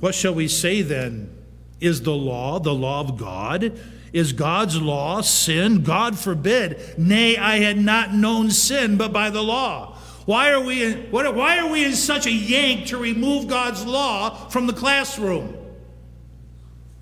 What 0.00 0.14
shall 0.14 0.32
we 0.32 0.48
say 0.48 0.80
then? 0.80 1.30
Is 1.78 2.00
the 2.00 2.14
law 2.14 2.58
the 2.58 2.72
law 2.72 3.00
of 3.00 3.18
God? 3.18 3.78
Is 4.14 4.32
God's 4.32 4.80
law 4.80 5.20
sin? 5.20 5.82
God 5.82 6.18
forbid. 6.18 6.98
Nay, 6.98 7.36
I 7.36 7.58
had 7.58 7.76
not 7.76 8.14
known 8.14 8.50
sin 8.50 8.96
but 8.96 9.12
by 9.12 9.28
the 9.28 9.42
law. 9.42 9.98
Why 10.24 10.50
are 10.50 10.62
we 10.62 10.82
in, 10.82 11.10
what, 11.10 11.34
why 11.34 11.58
are 11.58 11.70
we 11.70 11.84
in 11.84 11.94
such 11.94 12.24
a 12.24 12.32
yank 12.32 12.86
to 12.86 12.96
remove 12.96 13.48
God's 13.48 13.84
law 13.84 14.48
from 14.48 14.66
the 14.66 14.72
classroom? 14.72 15.54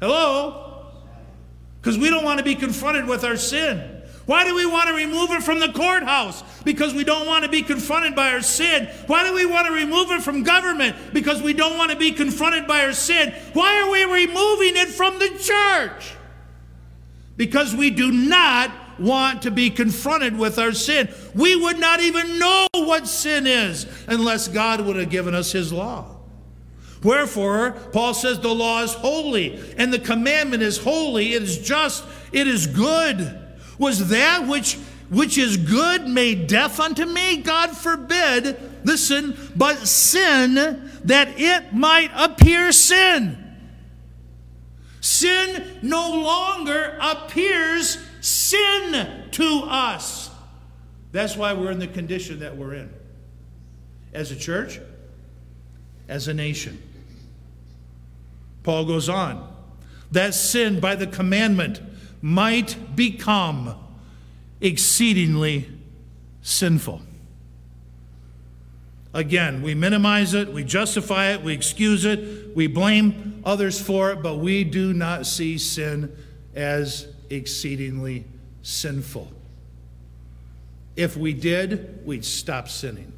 Hello? 0.00 0.84
Because 1.80 1.96
we 1.96 2.10
don't 2.10 2.24
want 2.24 2.38
to 2.38 2.44
be 2.44 2.56
confronted 2.56 3.06
with 3.06 3.22
our 3.22 3.36
sin. 3.36 3.97
Why 4.28 4.44
do 4.44 4.54
we 4.54 4.64
want 4.64 4.88
to 4.88 4.94
remove 4.94 5.32
it 5.32 5.42
from 5.42 5.58
the 5.58 5.72
courthouse? 5.72 6.44
Because 6.62 6.94
we 6.94 7.02
don't 7.02 7.26
want 7.26 7.42
to 7.44 7.50
be 7.50 7.62
confronted 7.62 8.14
by 8.14 8.32
our 8.32 8.42
sin. 8.42 8.88
Why 9.08 9.26
do 9.26 9.34
we 9.34 9.44
want 9.44 9.66
to 9.66 9.72
remove 9.72 10.12
it 10.12 10.22
from 10.22 10.44
government? 10.44 10.96
Because 11.12 11.42
we 11.42 11.52
don't 11.52 11.76
want 11.76 11.90
to 11.90 11.96
be 11.96 12.12
confronted 12.12 12.68
by 12.68 12.84
our 12.84 12.92
sin. 12.92 13.34
Why 13.54 13.80
are 13.80 13.90
we 13.90 14.04
removing 14.04 14.76
it 14.76 14.88
from 14.88 15.18
the 15.18 15.30
church? 15.40 16.14
because 17.38 17.74
we 17.74 17.88
do 17.88 18.10
not 18.10 18.70
want 18.98 19.42
to 19.42 19.50
be 19.50 19.70
confronted 19.70 20.36
with 20.36 20.58
our 20.58 20.72
sin. 20.72 21.08
We 21.34 21.56
would 21.56 21.78
not 21.78 22.00
even 22.00 22.38
know 22.38 22.66
what 22.74 23.06
sin 23.06 23.46
is 23.46 23.86
unless 24.08 24.48
God 24.48 24.82
would 24.82 24.96
have 24.96 25.08
given 25.08 25.34
us 25.34 25.52
His 25.52 25.72
law. 25.72 26.16
Wherefore, 27.04 27.70
Paul 27.92 28.12
says 28.12 28.40
the 28.40 28.52
law 28.52 28.82
is 28.82 28.92
holy 28.92 29.58
and 29.78 29.92
the 29.92 30.00
commandment 30.00 30.64
is 30.64 30.78
holy, 30.78 31.32
it 31.32 31.44
is 31.44 31.58
just, 31.58 32.04
it 32.32 32.48
is 32.48 32.66
good. 32.66 33.47
Was 33.78 34.08
that 34.08 34.46
which 34.46 34.78
which 35.10 35.38
is 35.38 35.56
good 35.56 36.06
made 36.06 36.48
deaf 36.48 36.80
unto 36.80 37.06
me? 37.06 37.38
God 37.38 37.76
forbid. 37.76 38.58
Listen, 38.84 39.36
but 39.56 39.78
sin 39.78 40.54
that 41.04 41.28
it 41.38 41.72
might 41.72 42.10
appear 42.14 42.72
sin. 42.72 43.44
Sin 45.00 45.78
no 45.80 46.10
longer 46.10 46.98
appears 47.00 47.98
sin 48.20 49.30
to 49.30 49.62
us. 49.66 50.30
That's 51.12 51.36
why 51.36 51.54
we're 51.54 51.70
in 51.70 51.78
the 51.78 51.86
condition 51.86 52.40
that 52.40 52.56
we're 52.56 52.74
in. 52.74 52.92
As 54.12 54.30
a 54.30 54.36
church, 54.36 54.80
as 56.08 56.28
a 56.28 56.34
nation. 56.34 56.82
Paul 58.62 58.84
goes 58.84 59.08
on. 59.08 59.54
That 60.12 60.34
sin 60.34 60.80
by 60.80 60.94
the 60.94 61.06
commandment 61.06 61.80
might 62.20 62.96
become 62.96 63.74
exceedingly 64.60 65.68
sinful. 66.42 67.02
Again, 69.14 69.62
we 69.62 69.74
minimize 69.74 70.34
it, 70.34 70.52
we 70.52 70.64
justify 70.64 71.32
it, 71.32 71.42
we 71.42 71.52
excuse 71.52 72.04
it, 72.04 72.54
we 72.54 72.66
blame 72.66 73.42
others 73.44 73.80
for 73.80 74.12
it, 74.12 74.22
but 74.22 74.36
we 74.36 74.64
do 74.64 74.92
not 74.92 75.26
see 75.26 75.58
sin 75.58 76.14
as 76.54 77.08
exceedingly 77.30 78.24
sinful. 78.62 79.32
If 80.94 81.16
we 81.16 81.32
did, 81.32 82.04
we'd 82.04 82.24
stop 82.24 82.68
sinning. 82.68 83.12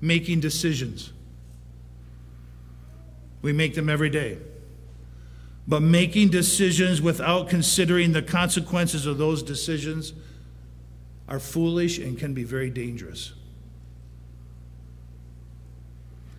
Making 0.00 0.40
decisions. 0.40 1.12
We 3.44 3.52
make 3.52 3.74
them 3.74 3.90
every 3.90 4.08
day. 4.08 4.38
But 5.68 5.80
making 5.80 6.30
decisions 6.30 7.02
without 7.02 7.50
considering 7.50 8.12
the 8.12 8.22
consequences 8.22 9.04
of 9.04 9.18
those 9.18 9.42
decisions 9.42 10.14
are 11.28 11.38
foolish 11.38 11.98
and 11.98 12.18
can 12.18 12.32
be 12.32 12.42
very 12.42 12.70
dangerous. 12.70 13.34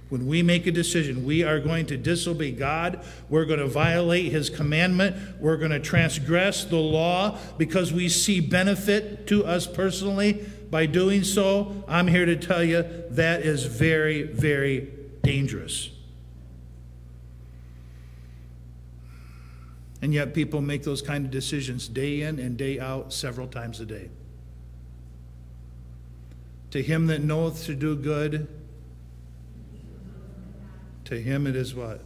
When 0.10 0.26
we 0.26 0.42
make 0.42 0.66
a 0.66 0.72
decision, 0.72 1.26
we 1.26 1.44
are 1.44 1.60
going 1.60 1.86
to 1.88 1.98
disobey 1.98 2.52
God. 2.52 3.06
We're 3.30 3.46
going 3.46 3.60
to 3.60 3.68
violate 3.68 4.32
His 4.32 4.50
commandment. 4.50 5.40
We're 5.40 5.58
going 5.58 5.72
to 5.72 5.80
transgress 5.80 6.66
the 6.66 6.78
law 6.78 7.38
because 7.60 7.94
we 7.94 8.10
see 8.10 8.40
benefit 8.40 9.28
to 9.28 9.46
us 9.46 9.68
personally 9.68 10.44
by 10.72 10.88
doing 10.88 11.24
so. 11.24 11.84
I'm 11.88 12.08
here 12.08 12.26
to 12.26 12.36
tell 12.36 12.64
you 12.64 12.84
that 13.12 13.42
is 13.42 13.66
very, 13.66 14.24
very 14.24 14.90
dangerous. 15.22 15.92
And 20.02 20.14
yet, 20.14 20.34
people 20.34 20.62
make 20.62 20.84
those 20.84 21.02
kind 21.02 21.26
of 21.26 21.32
decisions 21.32 21.88
day 21.88 22.22
in 22.22 22.40
and 22.40 22.58
day 22.58 22.80
out, 22.80 23.14
several 23.14 23.48
times 23.48 23.80
a 23.80 23.86
day. 23.86 24.10
To 26.72 26.84
him 26.84 27.08
that 27.08 27.24
knoweth 27.24 27.66
to 27.66 27.76
do 27.76 27.96
good, 27.96 28.48
to 31.06 31.20
him 31.20 31.48
it 31.48 31.56
is 31.56 31.74
what? 31.74 32.02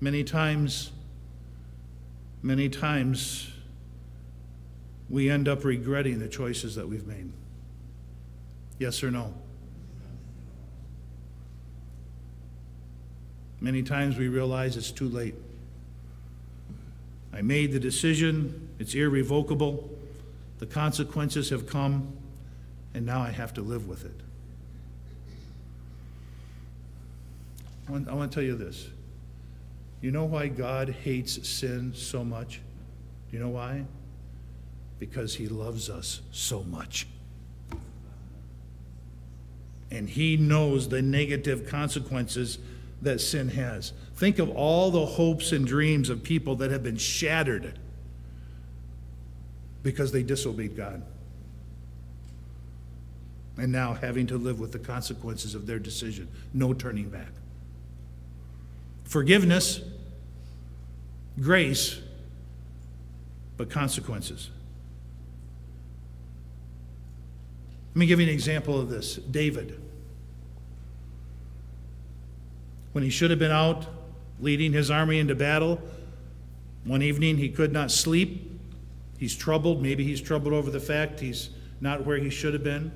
Many 0.00 0.22
times, 0.22 0.92
many 2.42 2.68
times, 2.68 3.50
we 5.10 5.28
end 5.28 5.48
up 5.48 5.64
regretting 5.64 6.20
the 6.20 6.28
choices 6.28 6.76
that 6.76 6.88
we've 6.88 7.06
made. 7.06 7.32
Yes 8.78 9.02
or 9.02 9.10
no? 9.10 9.34
Many 13.60 13.82
times 13.82 14.16
we 14.16 14.28
realize 14.28 14.76
it's 14.76 14.92
too 14.92 15.08
late. 15.08 15.34
I 17.32 17.42
made 17.42 17.72
the 17.72 17.80
decision, 17.80 18.68
it's 18.78 18.94
irrevocable, 18.94 19.88
the 20.58 20.66
consequences 20.66 21.50
have 21.50 21.66
come, 21.66 22.12
and 22.94 23.04
now 23.04 23.20
I 23.20 23.30
have 23.30 23.54
to 23.54 23.62
live 23.62 23.88
with 23.88 24.04
it. 24.04 24.20
I 27.88 27.92
want, 27.92 28.30
to 28.30 28.34
tell 28.34 28.44
you 28.44 28.54
this. 28.54 28.88
You 30.02 30.10
know 30.10 30.26
why 30.26 30.48
God 30.48 30.90
hates 30.90 31.48
sin 31.48 31.92
so 31.94 32.22
much? 32.22 32.60
Do 33.30 33.36
you 33.36 33.42
know 33.42 33.48
why? 33.48 33.84
Because 34.98 35.34
he 35.34 35.48
loves 35.48 35.88
us 35.88 36.20
so 36.30 36.62
much. 36.64 37.06
And 39.90 40.08
he 40.08 40.36
knows 40.36 40.90
the 40.90 41.00
negative 41.00 41.66
consequences 41.66 42.58
that 43.02 43.20
sin 43.20 43.48
has. 43.50 43.92
Think 44.16 44.38
of 44.38 44.50
all 44.50 44.90
the 44.90 45.06
hopes 45.06 45.52
and 45.52 45.66
dreams 45.66 46.10
of 46.10 46.22
people 46.22 46.56
that 46.56 46.70
have 46.70 46.82
been 46.82 46.96
shattered 46.96 47.78
because 49.82 50.12
they 50.12 50.22
disobeyed 50.22 50.76
God. 50.76 51.02
And 53.56 53.72
now 53.72 53.94
having 53.94 54.26
to 54.28 54.38
live 54.38 54.60
with 54.60 54.72
the 54.72 54.78
consequences 54.78 55.54
of 55.54 55.66
their 55.66 55.78
decision. 55.78 56.28
No 56.52 56.72
turning 56.72 57.08
back. 57.08 57.30
Forgiveness, 59.04 59.80
grace, 61.40 62.00
but 63.56 63.70
consequences. 63.70 64.50
Let 67.94 68.00
me 68.00 68.06
give 68.06 68.20
you 68.20 68.26
an 68.26 68.32
example 68.32 68.78
of 68.80 68.90
this 68.90 69.16
David 69.16 69.80
when 72.92 73.04
he 73.04 73.10
should 73.10 73.30
have 73.30 73.38
been 73.38 73.52
out 73.52 73.86
leading 74.40 74.72
his 74.72 74.90
army 74.90 75.18
into 75.18 75.34
battle. 75.34 75.80
One 76.84 77.02
evening 77.02 77.36
he 77.36 77.48
could 77.48 77.72
not 77.72 77.90
sleep. 77.90 78.50
He's 79.18 79.34
troubled. 79.34 79.82
Maybe 79.82 80.04
he's 80.04 80.20
troubled 80.20 80.54
over 80.54 80.70
the 80.70 80.80
fact 80.80 81.20
he's 81.20 81.50
not 81.80 82.06
where 82.06 82.18
he 82.18 82.30
should 82.30 82.54
have 82.54 82.64
been. 82.64 82.92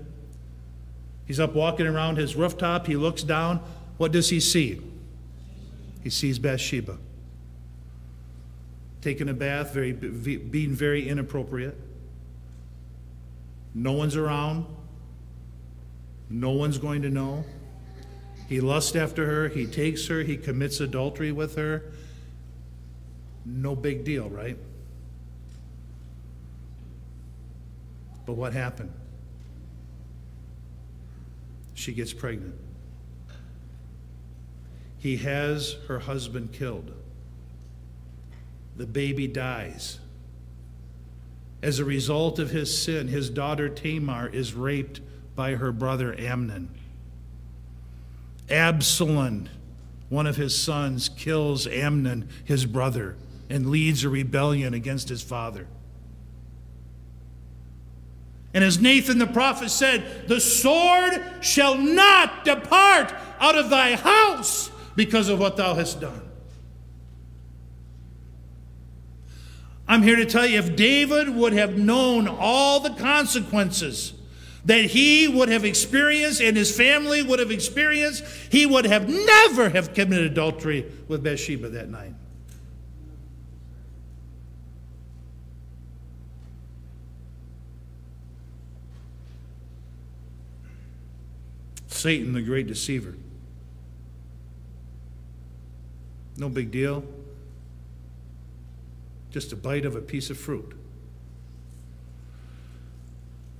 He's 1.26 1.40
up 1.40 1.54
walking 1.54 1.86
around 1.86 2.16
his 2.16 2.36
rooftop. 2.36 2.86
He 2.86 2.96
looks 2.96 3.22
down. 3.22 3.60
What 3.96 4.12
does 4.12 4.28
he 4.28 4.40
see? 4.40 4.80
He 6.02 6.10
sees 6.10 6.38
Bathsheba 6.38 6.98
taking 9.02 9.28
a 9.28 9.34
bath, 9.34 9.74
very, 9.74 9.92
being 9.92 10.70
very 10.70 11.08
inappropriate. 11.08 11.76
No 13.74 13.92
one's 13.92 14.16
around. 14.16 14.64
No 16.30 16.50
one's 16.50 16.78
going 16.78 17.02
to 17.02 17.10
know. 17.10 17.44
He 18.52 18.60
lusts 18.60 18.94
after 18.94 19.24
her, 19.24 19.48
he 19.48 19.64
takes 19.64 20.08
her, 20.08 20.20
he 20.20 20.36
commits 20.36 20.78
adultery 20.78 21.32
with 21.32 21.54
her. 21.54 21.84
No 23.46 23.74
big 23.74 24.04
deal, 24.04 24.28
right? 24.28 24.58
But 28.26 28.34
what 28.34 28.52
happened? 28.52 28.92
She 31.72 31.94
gets 31.94 32.12
pregnant. 32.12 32.54
He 34.98 35.16
has 35.16 35.76
her 35.88 36.00
husband 36.00 36.52
killed. 36.52 36.92
The 38.76 38.86
baby 38.86 39.28
dies. 39.28 39.98
As 41.62 41.78
a 41.78 41.86
result 41.86 42.38
of 42.38 42.50
his 42.50 42.76
sin, 42.76 43.08
his 43.08 43.30
daughter 43.30 43.70
Tamar 43.70 44.28
is 44.28 44.52
raped 44.52 45.00
by 45.34 45.54
her 45.54 45.72
brother 45.72 46.14
Amnon. 46.20 46.68
Absalom, 48.50 49.48
one 50.08 50.26
of 50.26 50.36
his 50.36 50.58
sons, 50.58 51.08
kills 51.08 51.66
Amnon, 51.66 52.28
his 52.44 52.66
brother, 52.66 53.16
and 53.48 53.70
leads 53.70 54.04
a 54.04 54.08
rebellion 54.08 54.74
against 54.74 55.08
his 55.08 55.22
father. 55.22 55.66
And 58.54 58.62
as 58.62 58.80
Nathan 58.80 59.18
the 59.18 59.26
prophet 59.26 59.70
said, 59.70 60.28
the 60.28 60.40
sword 60.40 61.22
shall 61.40 61.78
not 61.78 62.44
depart 62.44 63.14
out 63.40 63.56
of 63.56 63.70
thy 63.70 63.96
house 63.96 64.70
because 64.94 65.28
of 65.28 65.38
what 65.38 65.56
thou 65.56 65.74
hast 65.74 66.00
done. 66.00 66.20
I'm 69.88 70.02
here 70.02 70.16
to 70.16 70.26
tell 70.26 70.46
you 70.46 70.58
if 70.58 70.76
David 70.76 71.34
would 71.34 71.52
have 71.52 71.76
known 71.76 72.28
all 72.28 72.80
the 72.80 72.90
consequences 72.90 74.14
that 74.64 74.84
he 74.84 75.26
would 75.28 75.48
have 75.48 75.64
experienced 75.64 76.40
and 76.40 76.56
his 76.56 76.74
family 76.74 77.22
would 77.22 77.38
have 77.38 77.50
experienced, 77.50 78.24
he 78.50 78.64
would 78.64 78.84
have 78.84 79.08
never 79.08 79.70
have 79.70 79.92
committed 79.94 80.30
adultery 80.30 80.90
with 81.08 81.22
Bathsheba 81.22 81.68
that 81.70 81.88
night. 81.88 82.14
Satan, 91.88 92.32
the 92.32 92.42
great 92.42 92.66
deceiver. 92.66 93.14
No 96.36 96.48
big 96.48 96.72
deal. 96.72 97.04
Just 99.30 99.52
a 99.52 99.56
bite 99.56 99.84
of 99.84 99.94
a 99.94 100.00
piece 100.00 100.28
of 100.28 100.36
fruit. 100.36 100.74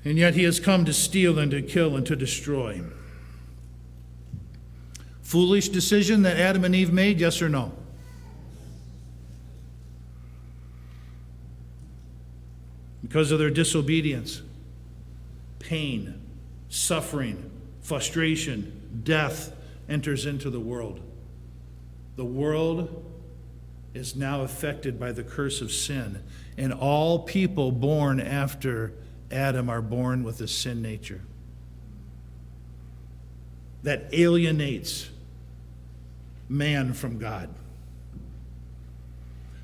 And 0.05 0.19
yet 0.19 0.35
he 0.35 0.43
has 0.45 0.59
come 0.59 0.85
to 0.85 0.93
steal 0.93 1.39
and 1.39 1.51
to 1.53 1.63
kill 1.63 1.97
and 1.97 2.05
to 2.07 2.17
destroy. 2.17 2.83
Foolish 5.23 5.69
decision 5.69 6.23
that 6.23 6.37
Adam 6.37 6.65
and 6.65 6.75
Eve 6.75 6.93
made, 6.93 7.21
yes 7.21 7.41
or 7.41 7.49
no? 7.49 7.73
Because 13.03 13.31
of 13.31 13.39
their 13.39 13.51
disobedience, 13.51 14.43
pain, 15.59 16.21
suffering, 16.69 17.51
frustration, 17.81 19.01
death 19.05 19.55
enters 19.89 20.27
into 20.27 20.51
the 20.51 20.61
world. 20.61 21.01
The 22.17 22.25
world 22.25 23.05
is 23.95 24.17
now 24.17 24.43
affected 24.43 24.99
by 24.99 25.13
the 25.13 25.23
curse 25.23 25.61
of 25.61 25.71
sin, 25.73 26.23
and 26.57 26.73
all 26.73 27.21
people 27.21 27.71
born 27.73 28.21
after 28.21 28.93
Adam 29.33 29.71
are 29.71 29.83
born 29.83 30.23
with 30.23 30.41
a 30.41 30.49
sin 30.49 30.83
nature 30.83 31.21
that 33.83 34.09
alienates 34.13 35.09
man 36.49 36.93
from 36.93 37.19
God. 37.19 37.49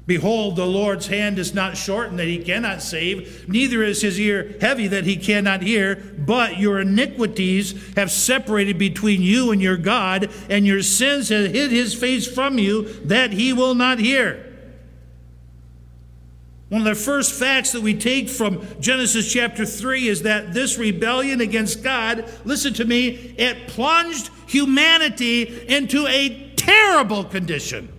Behold, 0.07 0.57
the 0.57 0.67
Lord's 0.67 1.09
hand 1.09 1.39
is 1.39 1.53
not 1.53 1.77
shortened 1.77 2.19
that 2.19 2.27
he 2.27 2.39
cannot 2.39 2.81
save, 2.81 3.47
neither 3.47 3.83
is 3.83 4.01
his 4.01 4.19
ear 4.19 4.57
heavy 4.59 4.87
that 4.89 5.05
he 5.05 5.17
cannot 5.17 5.61
hear, 5.61 5.97
but 5.97 6.57
your 6.57 6.81
iniquities 6.81 7.95
have 7.95 8.11
separated 8.11 8.79
between 8.79 9.21
you 9.21 9.53
and 9.53 9.61
your 9.61 9.77
God, 9.77 10.31
and 10.49 10.67
your 10.67 10.83
sins 10.83 11.29
have 11.29 11.53
hid 11.53 11.71
his 11.71 11.95
face 11.95 12.27
from 12.27 12.59
you 12.59 12.85
that 13.05 13.33
he 13.33 13.53
will 13.53 13.75
not 13.75 13.99
hear. 13.99 14.48
One 16.69 16.83
of 16.83 16.85
the 16.87 16.95
first 16.95 17.33
facts 17.33 17.73
that 17.73 17.81
we 17.81 17.95
take 17.95 18.29
from 18.29 18.67
Genesis 18.79 19.33
chapter 19.33 19.65
3 19.65 20.09
is 20.09 20.23
that 20.23 20.53
this 20.53 20.77
rebellion 20.77 21.41
against 21.41 21.83
God, 21.83 22.31
listen 22.45 22.75
to 22.75 22.85
me, 22.85 23.09
it 23.39 23.69
plunged 23.69 24.31
humanity 24.47 25.67
into 25.67 26.07
a 26.07 26.53
terrible 26.57 27.25
condition. 27.25 27.91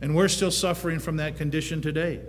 And 0.00 0.14
we're 0.14 0.28
still 0.28 0.50
suffering 0.50 0.98
from 0.98 1.16
that 1.16 1.36
condition 1.36 1.82
today. 1.82 2.20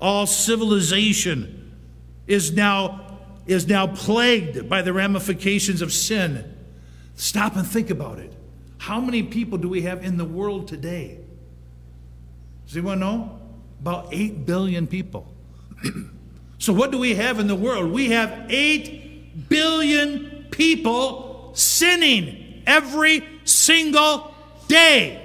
All 0.00 0.26
civilization 0.26 1.72
is 2.26 2.52
now 2.52 3.00
is 3.46 3.68
now 3.68 3.86
plagued 3.86 4.70
by 4.70 4.80
the 4.80 4.92
ramifications 4.92 5.82
of 5.82 5.92
sin. 5.92 6.56
Stop 7.14 7.56
and 7.56 7.66
think 7.66 7.90
about 7.90 8.18
it. 8.18 8.32
How 8.78 9.00
many 9.00 9.22
people 9.22 9.58
do 9.58 9.68
we 9.68 9.82
have 9.82 10.02
in 10.02 10.16
the 10.16 10.24
world 10.24 10.66
today? 10.66 11.18
Does 12.66 12.76
anyone 12.76 13.00
know? 13.00 13.38
About 13.84 14.08
8 14.12 14.46
billion 14.46 14.86
people. 14.86 15.26
so, 16.58 16.72
what 16.72 16.90
do 16.90 16.96
we 16.96 17.16
have 17.16 17.38
in 17.38 17.48
the 17.48 17.54
world? 17.54 17.92
We 17.92 18.12
have 18.12 18.46
8 18.48 19.50
billion 19.50 20.46
people 20.50 21.52
sinning 21.52 22.62
every 22.66 23.22
single 23.44 24.34
day. 24.68 25.20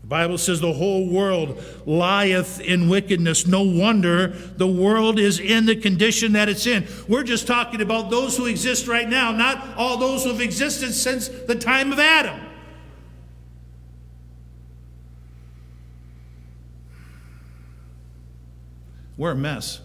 The 0.00 0.08
Bible 0.08 0.36
says 0.36 0.60
the 0.60 0.72
whole 0.72 1.08
world 1.08 1.62
lieth 1.86 2.60
in 2.60 2.88
wickedness. 2.88 3.46
No 3.46 3.62
wonder 3.62 4.30
the 4.56 4.66
world 4.66 5.20
is 5.20 5.38
in 5.38 5.66
the 5.66 5.76
condition 5.76 6.32
that 6.32 6.48
it's 6.48 6.66
in. 6.66 6.88
We're 7.06 7.22
just 7.22 7.46
talking 7.46 7.82
about 7.82 8.10
those 8.10 8.36
who 8.36 8.46
exist 8.46 8.88
right 8.88 9.08
now, 9.08 9.30
not 9.30 9.76
all 9.76 9.96
those 9.96 10.24
who 10.24 10.30
have 10.30 10.40
existed 10.40 10.92
since 10.92 11.28
the 11.28 11.54
time 11.54 11.92
of 11.92 12.00
Adam. 12.00 12.48
We're 19.22 19.30
a 19.30 19.36
mess. 19.36 19.80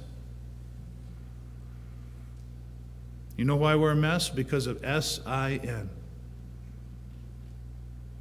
You 3.38 3.46
know 3.46 3.56
why 3.56 3.76
we're 3.76 3.92
a 3.92 3.96
mess? 3.96 4.30
Because 4.30 4.66
of 4.66 4.84
S 4.84 5.20
I 5.28 5.60
N. 5.64 5.92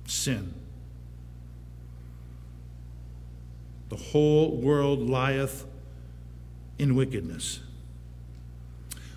Sin. 0.05 0.53
The 3.89 3.97
whole 3.97 4.59
world 4.59 5.09
lieth 5.09 5.65
in 6.79 6.95
wickedness. 6.95 7.61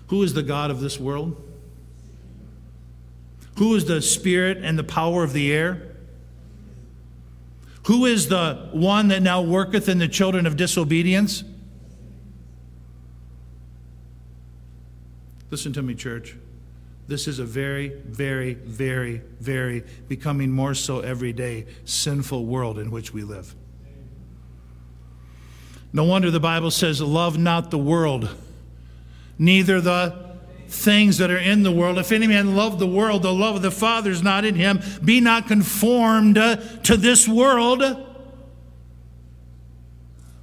Who 0.06 0.22
is 0.22 0.32
the 0.32 0.42
God 0.42 0.70
of 0.70 0.80
this 0.80 0.98
world? 0.98 1.36
Who 3.58 3.74
is 3.74 3.84
the 3.84 4.00
spirit 4.00 4.56
and 4.62 4.78
the 4.78 4.84
power 4.84 5.22
of 5.22 5.34
the 5.34 5.52
air? 5.52 5.96
Who 7.88 8.06
is 8.06 8.28
the 8.28 8.70
one 8.72 9.08
that 9.08 9.20
now 9.20 9.42
worketh 9.42 9.86
in 9.86 9.98
the 9.98 10.08
children 10.08 10.46
of 10.46 10.56
disobedience? 10.56 11.44
Listen 15.50 15.72
to 15.72 15.82
me, 15.82 15.94
church. 15.94 16.36
This 17.08 17.26
is 17.26 17.40
a 17.40 17.44
very, 17.44 17.88
very, 17.88 18.54
very, 18.54 19.20
very 19.40 19.82
becoming 20.06 20.52
more 20.52 20.74
so 20.74 21.00
every 21.00 21.32
day 21.32 21.66
sinful 21.84 22.46
world 22.46 22.78
in 22.78 22.90
which 22.92 23.12
we 23.12 23.24
live. 23.24 23.54
No 25.92 26.04
wonder 26.04 26.30
the 26.30 26.38
Bible 26.38 26.70
says, 26.70 27.00
Love 27.00 27.36
not 27.36 27.72
the 27.72 27.78
world, 27.78 28.28
neither 29.38 29.80
the 29.80 30.30
things 30.68 31.18
that 31.18 31.32
are 31.32 31.38
in 31.38 31.64
the 31.64 31.72
world. 31.72 31.98
If 31.98 32.12
any 32.12 32.28
man 32.28 32.54
love 32.54 32.78
the 32.78 32.86
world, 32.86 33.22
the 33.22 33.32
love 33.32 33.56
of 33.56 33.62
the 33.62 33.72
Father 33.72 34.10
is 34.10 34.22
not 34.22 34.44
in 34.44 34.54
him. 34.54 34.80
Be 35.04 35.20
not 35.20 35.48
conformed 35.48 36.36
to 36.36 36.96
this 36.96 37.26
world, 37.26 37.82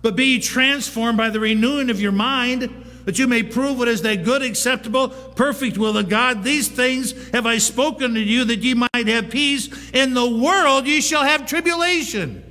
but 0.01 0.17
be 0.17 0.39
transformed 0.39 1.17
by 1.17 1.29
the 1.29 1.39
renewing 1.39 1.89
of 1.89 2.01
your 2.01 2.11
mind, 2.11 2.83
that 3.07 3.17
you 3.17 3.25
may 3.25 3.41
prove 3.41 3.77
what 3.77 3.87
is 3.87 4.01
that 4.01 4.25
good, 4.25 4.41
acceptable, 4.41 5.07
perfect 5.07 5.77
will 5.77 5.97
of 5.97 6.09
God. 6.09 6.43
These 6.43 6.67
things 6.67 7.29
have 7.29 7.45
I 7.45 7.57
spoken 7.57 8.13
to 8.15 8.19
you, 8.19 8.43
that 8.43 8.59
ye 8.59 8.73
might 8.73 9.07
have 9.07 9.29
peace. 9.29 9.69
In 9.91 10.13
the 10.13 10.29
world 10.29 10.85
ye 10.85 10.99
shall 10.99 11.23
have 11.23 11.47
tribulation. 11.47 12.43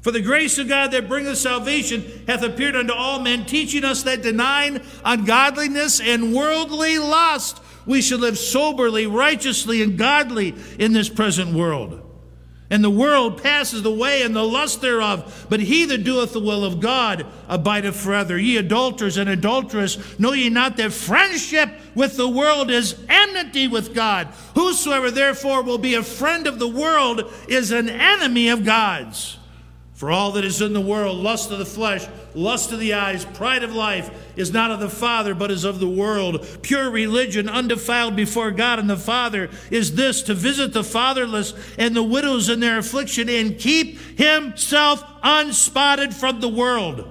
For 0.00 0.10
the 0.10 0.20
grace 0.20 0.58
of 0.58 0.66
God 0.66 0.90
that 0.90 1.06
bringeth 1.06 1.38
salvation 1.38 2.24
hath 2.26 2.42
appeared 2.42 2.74
unto 2.74 2.92
all 2.92 3.20
men, 3.20 3.46
teaching 3.46 3.84
us 3.84 4.02
that 4.02 4.22
denying 4.22 4.80
ungodliness 5.04 6.00
and 6.00 6.34
worldly 6.34 6.98
lust, 6.98 7.62
we 7.86 8.02
should 8.02 8.20
live 8.20 8.36
soberly, 8.36 9.06
righteously, 9.06 9.80
and 9.80 9.96
godly 9.96 10.56
in 10.76 10.92
this 10.92 11.08
present 11.08 11.54
world. 11.54 12.09
And 12.72 12.84
the 12.84 12.90
world 12.90 13.42
passes 13.42 13.84
away 13.84 14.22
and 14.22 14.34
the 14.34 14.44
lust 14.44 14.80
thereof, 14.80 15.46
but 15.50 15.58
he 15.58 15.86
that 15.86 16.04
doeth 16.04 16.32
the 16.32 16.40
will 16.40 16.64
of 16.64 16.78
God 16.78 17.26
abideth 17.48 17.96
forever. 17.96 18.38
Ye 18.38 18.56
adulterers 18.58 19.16
and 19.16 19.28
adulteress, 19.28 20.18
know 20.20 20.32
ye 20.32 20.48
not 20.50 20.76
that 20.76 20.92
friendship 20.92 21.70
with 21.96 22.16
the 22.16 22.28
world 22.28 22.70
is 22.70 22.94
enmity 23.08 23.66
with 23.66 23.92
God? 23.92 24.28
Whosoever 24.54 25.10
therefore 25.10 25.64
will 25.64 25.78
be 25.78 25.96
a 25.96 26.04
friend 26.04 26.46
of 26.46 26.60
the 26.60 26.68
world 26.68 27.24
is 27.48 27.72
an 27.72 27.88
enemy 27.88 28.48
of 28.48 28.64
God's. 28.64 29.39
For 30.00 30.10
all 30.10 30.32
that 30.32 30.46
is 30.46 30.62
in 30.62 30.72
the 30.72 30.80
world, 30.80 31.18
lust 31.18 31.50
of 31.50 31.58
the 31.58 31.66
flesh, 31.66 32.06
lust 32.34 32.72
of 32.72 32.78
the 32.78 32.94
eyes, 32.94 33.26
pride 33.26 33.62
of 33.62 33.74
life, 33.74 34.10
is 34.34 34.50
not 34.50 34.70
of 34.70 34.80
the 34.80 34.88
Father, 34.88 35.34
but 35.34 35.50
is 35.50 35.64
of 35.64 35.78
the 35.78 35.90
world. 35.90 36.46
Pure 36.62 36.90
religion, 36.90 37.50
undefiled 37.50 38.16
before 38.16 38.50
God 38.50 38.78
and 38.78 38.88
the 38.88 38.96
Father, 38.96 39.50
is 39.70 39.96
this 39.96 40.22
to 40.22 40.32
visit 40.32 40.72
the 40.72 40.82
fatherless 40.82 41.52
and 41.76 41.94
the 41.94 42.02
widows 42.02 42.48
in 42.48 42.60
their 42.60 42.78
affliction 42.78 43.28
and 43.28 43.58
keep 43.58 43.98
himself 44.16 45.04
unspotted 45.22 46.14
from 46.14 46.40
the 46.40 46.48
world. 46.48 47.06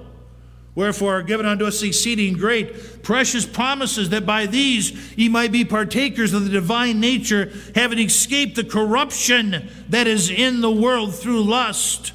Wherefore 0.74 1.18
are 1.18 1.22
given 1.22 1.46
unto 1.46 1.66
us 1.66 1.84
exceeding 1.84 2.32
great, 2.32 3.04
precious 3.04 3.46
promises, 3.46 4.08
that 4.08 4.26
by 4.26 4.46
these 4.46 5.16
ye 5.16 5.28
might 5.28 5.52
be 5.52 5.64
partakers 5.64 6.32
of 6.32 6.42
the 6.42 6.50
divine 6.50 6.98
nature, 6.98 7.52
having 7.76 8.00
escaped 8.00 8.56
the 8.56 8.64
corruption 8.64 9.70
that 9.90 10.08
is 10.08 10.28
in 10.28 10.60
the 10.60 10.72
world 10.72 11.14
through 11.14 11.44
lust. 11.44 12.14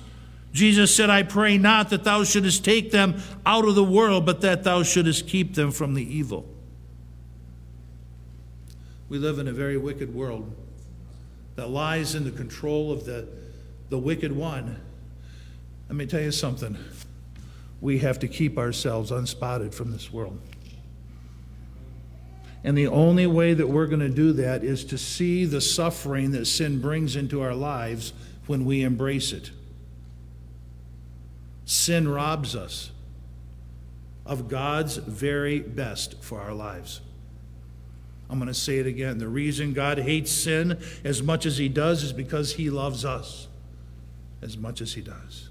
Jesus 0.56 0.96
said, 0.96 1.10
I 1.10 1.24
pray 1.24 1.58
not 1.58 1.90
that 1.90 2.06
thou 2.06 2.24
shouldest 2.24 2.64
take 2.64 2.90
them 2.90 3.22
out 3.46 3.68
of 3.68 3.76
the 3.76 3.84
world, 3.84 4.26
but 4.26 4.40
that 4.40 4.64
thou 4.64 4.84
shouldest 4.84 5.28
keep 5.28 5.54
them 5.54 5.70
from 5.70 5.96
the 5.96 6.16
evil. 6.16 6.48
We 9.10 9.18
live 9.18 9.38
in 9.38 9.50
a 9.50 9.52
very 9.52 9.76
wicked 9.76 10.16
world 10.16 10.50
that 11.58 11.70
lies 11.72 12.16
in 12.16 12.24
the 12.24 12.32
control 12.32 12.94
of 12.94 13.04
the, 13.04 13.28
the 13.90 13.98
wicked 13.98 14.32
one. 14.32 14.80
Let 15.90 15.98
me 15.98 16.06
tell 16.06 16.22
you 16.22 16.32
something. 16.32 16.78
We 17.82 18.00
have 18.00 18.18
to 18.20 18.28
keep 18.30 18.58
ourselves 18.58 19.12
unspotted 19.12 19.74
from 19.74 19.92
this 19.92 20.14
world. 20.14 20.40
And 22.64 22.78
the 22.78 22.88
only 22.88 23.28
way 23.28 23.54
that 23.54 23.68
we're 23.68 23.88
going 23.88 24.00
to 24.00 24.08
do 24.08 24.32
that 24.32 24.64
is 24.64 24.86
to 24.86 24.98
see 24.98 25.44
the 25.44 25.60
suffering 25.60 26.32
that 26.32 26.46
sin 26.46 26.80
brings 26.80 27.18
into 27.18 27.42
our 27.42 27.54
lives 27.54 28.14
when 28.48 28.64
we 28.64 28.84
embrace 28.84 29.34
it. 29.34 29.52
Sin 31.66 32.08
robs 32.08 32.56
us 32.56 32.92
of 34.26 34.48
God's 34.48 34.98
very 34.98 35.60
best 35.60 36.24
for 36.24 36.40
our 36.40 36.54
lives. 36.54 37.02
I'm 38.30 38.40
going 38.40 38.48
to 38.48 38.54
say 38.54 38.80
it 38.80 38.88
again. 38.88 39.18
The 39.18 39.28
reason 39.28 39.74
God 39.74 40.00
hates 40.00 40.32
sin 40.32 40.80
as 41.04 41.22
much 41.22 41.46
as 41.46 41.58
He 41.58 41.70
does 41.70 42.04
is 42.04 42.14
because 42.14 42.54
He 42.54 42.70
loves 42.70 43.06
us 43.06 43.48
as 44.42 44.58
much 44.58 44.82
as 44.82 44.94
He 44.94 45.02
does. 45.02 45.50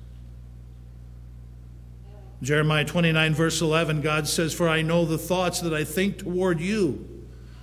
Jeremiah 2.42 2.84
29, 2.84 3.34
verse 3.34 3.60
11, 3.60 4.02
God 4.02 4.28
says, 4.28 4.52
For 4.52 4.68
I 4.68 4.82
know 4.82 5.04
the 5.04 5.18
thoughts 5.18 5.60
that 5.60 5.72
I 5.72 5.84
think 5.84 6.18
toward 6.18 6.60
you, 6.60 7.08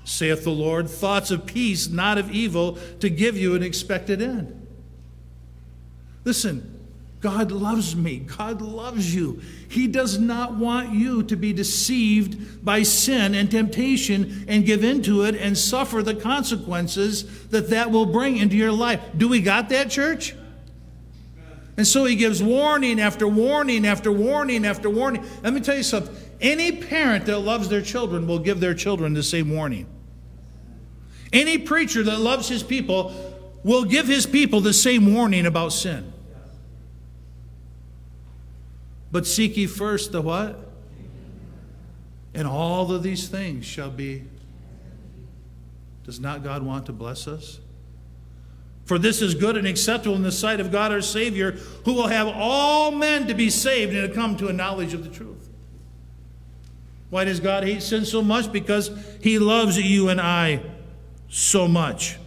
saith 0.03 0.43
the 0.43 0.51
Lord, 0.51 0.89
thoughts 0.89 1.29
of 1.29 1.45
peace, 1.45 1.89
not 1.89 2.17
of 2.17 2.31
evil, 2.31 2.77
to 2.99 3.09
give 3.09 3.37
you 3.37 3.53
an 3.53 3.63
expected 3.63 4.21
end. 4.21 4.67
Listen, 6.23 6.80
God 7.21 7.51
loves 7.51 7.95
me. 7.95 8.17
God 8.17 8.61
loves 8.61 9.13
you. 9.13 9.41
He 9.69 9.87
does 9.87 10.17
not 10.17 10.55
want 10.55 10.91
you 10.91 11.21
to 11.23 11.35
be 11.35 11.53
deceived 11.53 12.65
by 12.65 12.81
sin 12.81 13.35
and 13.35 13.49
temptation 13.49 14.43
and 14.47 14.65
give 14.65 14.83
into 14.83 15.23
it 15.23 15.35
and 15.35 15.55
suffer 15.55 16.01
the 16.01 16.15
consequences 16.15 17.47
that 17.49 17.69
that 17.69 17.91
will 17.91 18.07
bring 18.07 18.37
into 18.37 18.57
your 18.57 18.71
life. 18.71 18.99
Do 19.15 19.29
we 19.29 19.39
got 19.39 19.69
that, 19.69 19.91
church? 19.91 20.35
And 21.77 21.85
so 21.85 22.05
he 22.05 22.15
gives 22.15 22.41
warning 22.41 22.99
after 22.99 23.27
warning 23.27 23.85
after 23.85 24.11
warning 24.11 24.65
after 24.65 24.89
warning. 24.89 25.23
Let 25.43 25.53
me 25.53 25.61
tell 25.61 25.77
you 25.77 25.83
something. 25.83 26.15
Any 26.41 26.71
parent 26.71 27.27
that 27.27 27.39
loves 27.39 27.69
their 27.69 27.83
children 27.83 28.25
will 28.25 28.39
give 28.39 28.59
their 28.59 28.73
children 28.73 29.13
the 29.13 29.23
same 29.23 29.51
warning. 29.51 29.87
Any 31.31 31.59
preacher 31.59 32.01
that 32.01 32.19
loves 32.19 32.49
his 32.49 32.63
people 32.63 33.13
will 33.63 33.83
give 33.83 34.07
his 34.07 34.25
people 34.25 34.59
the 34.59 34.73
same 34.73 35.13
warning 35.13 35.45
about 35.45 35.71
sin. 35.71 36.11
But 39.11 39.27
seek 39.27 39.57
ye 39.57 39.67
first 39.67 40.11
the 40.11 40.21
what? 40.21 40.57
And 42.33 42.47
all 42.47 42.91
of 42.91 43.03
these 43.03 43.27
things 43.27 43.65
shall 43.65 43.89
be. 43.89 44.23
Does 46.05 46.19
not 46.19 46.43
God 46.43 46.63
want 46.63 46.85
to 46.85 46.93
bless 46.93 47.27
us? 47.27 47.59
For 48.85 48.97
this 48.97 49.21
is 49.21 49.35
good 49.35 49.57
and 49.57 49.67
acceptable 49.67 50.15
in 50.15 50.23
the 50.23 50.31
sight 50.31 50.59
of 50.59 50.71
God 50.71 50.91
our 50.91 51.01
Savior, 51.01 51.51
who 51.85 51.93
will 51.93 52.07
have 52.07 52.27
all 52.27 52.91
men 52.91 53.27
to 53.27 53.33
be 53.33 53.49
saved 53.49 53.93
and 53.93 54.09
to 54.09 54.15
come 54.15 54.35
to 54.37 54.47
a 54.47 54.53
knowledge 54.53 54.93
of 54.93 55.03
the 55.03 55.09
truth. 55.09 55.49
Why 57.09 57.25
does 57.25 57.39
God 57.39 57.63
hate 57.63 57.83
sin 57.83 58.05
so 58.05 58.21
much? 58.21 58.51
Because 58.51 58.89
He 59.21 59.37
loves 59.37 59.77
you 59.77 60.09
and 60.09 60.19
I 60.19 60.61
so 61.29 61.67
much. 61.67 62.17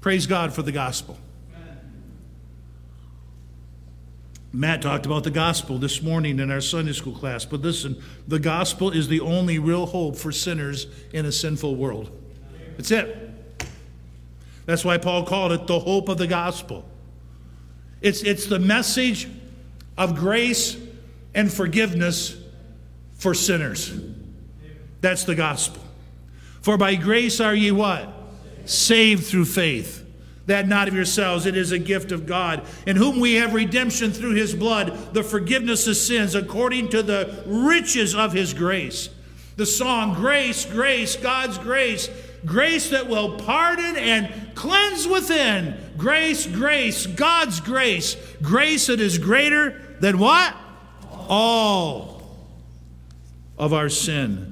Praise 0.00 0.26
God 0.26 0.52
for 0.52 0.62
the 0.62 0.72
gospel. 0.72 1.16
Matt 4.52 4.82
talked 4.82 5.06
about 5.06 5.24
the 5.24 5.30
gospel 5.30 5.78
this 5.78 6.02
morning 6.02 6.38
in 6.38 6.50
our 6.50 6.60
Sunday 6.60 6.92
school 6.92 7.14
class, 7.14 7.46
but 7.46 7.62
listen, 7.62 8.02
the 8.28 8.38
gospel 8.38 8.90
is 8.90 9.08
the 9.08 9.20
only 9.20 9.58
real 9.58 9.86
hope 9.86 10.16
for 10.16 10.30
sinners 10.30 10.86
in 11.12 11.24
a 11.24 11.32
sinful 11.32 11.74
world. 11.74 12.10
That's 12.76 12.90
it. 12.90 13.30
That's 14.66 14.84
why 14.84 14.98
Paul 14.98 15.24
called 15.24 15.52
it 15.52 15.66
the 15.66 15.78
hope 15.78 16.10
of 16.10 16.18
the 16.18 16.26
gospel. 16.26 16.84
It's, 18.02 18.22
it's 18.22 18.46
the 18.46 18.58
message 18.58 19.26
of 19.96 20.16
grace 20.16 20.76
and 21.34 21.50
forgiveness 21.50 22.36
for 23.14 23.32
sinners. 23.32 23.98
That's 25.00 25.24
the 25.24 25.34
gospel. 25.34 25.82
For 26.60 26.76
by 26.76 26.96
grace 26.96 27.40
are 27.40 27.54
ye 27.54 27.70
what? 27.70 28.08
Saved 28.66 29.24
through 29.24 29.46
faith 29.46 30.01
that 30.46 30.66
not 30.66 30.88
of 30.88 30.94
yourselves, 30.94 31.46
it 31.46 31.56
is 31.56 31.72
a 31.72 31.78
gift 31.78 32.12
of 32.12 32.26
God, 32.26 32.62
in 32.86 32.96
whom 32.96 33.20
we 33.20 33.34
have 33.34 33.54
redemption 33.54 34.10
through 34.10 34.34
his 34.34 34.54
blood, 34.54 35.14
the 35.14 35.22
forgiveness 35.22 35.86
of 35.86 35.96
sins, 35.96 36.34
according 36.34 36.88
to 36.90 37.02
the 37.02 37.42
riches 37.46 38.14
of 38.14 38.32
his 38.32 38.52
grace. 38.52 39.08
The 39.56 39.66
song, 39.66 40.14
Grace, 40.14 40.64
Grace, 40.64 41.14
God's 41.16 41.58
grace, 41.58 42.08
grace 42.44 42.90
that 42.90 43.08
will 43.08 43.36
pardon 43.38 43.96
and 43.96 44.54
cleanse 44.54 45.06
within. 45.06 45.76
Grace, 45.96 46.46
grace, 46.46 47.06
God's 47.06 47.60
grace, 47.60 48.16
grace 48.40 48.86
that 48.86 49.00
is 49.00 49.18
greater 49.18 49.96
than 50.00 50.18
what? 50.18 50.56
All 51.28 52.22
of 53.58 53.72
our 53.72 53.88
sin. 53.88 54.51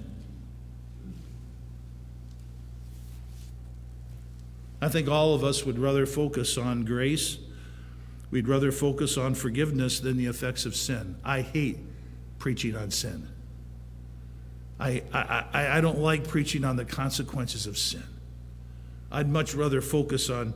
I 4.81 4.89
think 4.89 5.09
all 5.09 5.35
of 5.35 5.45
us 5.45 5.65
would 5.65 5.79
rather 5.79 6.07
focus 6.07 6.57
on 6.57 6.85
grace. 6.85 7.39
We'd 8.31 8.49
rather 8.49 8.73
focus 8.73 9.19
on 9.19 9.35
forgiveness 9.35 10.01
than 10.01 10.17
the 10.17 10.27
effects 10.27 10.65
of 10.65 10.75
sin. 10.75 11.17
I 11.25 11.43
hate 11.43 11.79
preaching 12.39 12.77
on 12.77 12.91
sin. 12.91 13.29
I, 14.79 15.03
I, 15.13 15.79
I 15.79 15.81
don't 15.83 15.99
like 15.99 16.27
preaching 16.27 16.65
on 16.65 16.77
the 16.77 16.87
consequences 16.87 17.67
of 17.67 17.77
sin. 17.77 18.03
I'd 19.13 19.29
much 19.29 19.55
rather 19.55 19.83
focus 19.83 20.31
on 20.31 20.55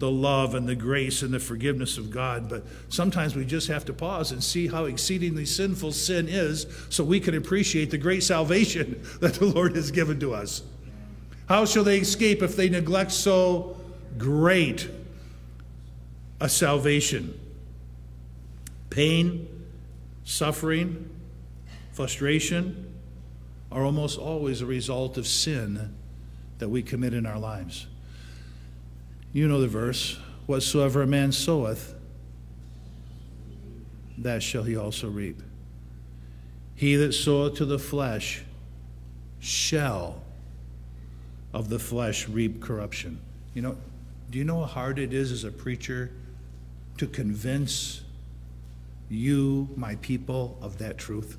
the 0.00 0.10
love 0.10 0.54
and 0.54 0.68
the 0.68 0.74
grace 0.74 1.22
and 1.22 1.32
the 1.32 1.38
forgiveness 1.38 1.96
of 1.96 2.10
God. 2.10 2.48
But 2.48 2.64
sometimes 2.88 3.34
we 3.34 3.46
just 3.46 3.68
have 3.68 3.84
to 3.86 3.92
pause 3.92 4.32
and 4.32 4.42
see 4.42 4.66
how 4.66 4.84
exceedingly 4.84 5.46
sinful 5.46 5.92
sin 5.92 6.28
is 6.28 6.66
so 6.90 7.04
we 7.04 7.20
can 7.20 7.34
appreciate 7.34 7.90
the 7.90 7.98
great 7.98 8.22
salvation 8.22 9.02
that 9.20 9.34
the 9.34 9.46
Lord 9.46 9.76
has 9.76 9.90
given 9.90 10.20
to 10.20 10.34
us. 10.34 10.62
How 11.48 11.64
shall 11.64 11.84
they 11.84 11.98
escape 11.98 12.42
if 12.42 12.56
they 12.56 12.68
neglect 12.68 13.12
so 13.12 13.76
great 14.16 14.88
a 16.40 16.48
salvation? 16.48 17.38
Pain, 18.90 19.48
suffering, 20.24 21.10
frustration 21.92 22.94
are 23.70 23.84
almost 23.84 24.18
always 24.18 24.60
a 24.60 24.66
result 24.66 25.18
of 25.18 25.26
sin 25.26 25.94
that 26.58 26.68
we 26.68 26.82
commit 26.82 27.12
in 27.12 27.26
our 27.26 27.38
lives. 27.38 27.86
You 29.32 29.48
know 29.48 29.60
the 29.60 29.68
verse 29.68 30.16
whatsoever 30.46 31.02
a 31.02 31.06
man 31.06 31.32
soweth, 31.32 31.94
that 34.18 34.42
shall 34.42 34.62
he 34.62 34.76
also 34.76 35.08
reap. 35.08 35.42
He 36.74 36.96
that 36.96 37.12
soweth 37.12 37.56
to 37.56 37.64
the 37.64 37.78
flesh 37.78 38.42
shall 39.40 40.23
of 41.54 41.68
the 41.68 41.78
flesh 41.78 42.28
reap 42.28 42.60
corruption. 42.60 43.18
You 43.54 43.62
know, 43.62 43.76
do 44.30 44.38
you 44.38 44.44
know 44.44 44.60
how 44.60 44.66
hard 44.66 44.98
it 44.98 45.14
is 45.14 45.30
as 45.30 45.44
a 45.44 45.52
preacher 45.52 46.10
to 46.98 47.06
convince 47.06 48.02
you, 49.08 49.68
my 49.76 49.94
people, 49.96 50.58
of 50.60 50.78
that 50.78 50.98
truth? 50.98 51.38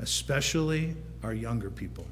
Especially 0.00 0.96
our 1.22 1.32
younger 1.32 1.70
people. 1.70 2.04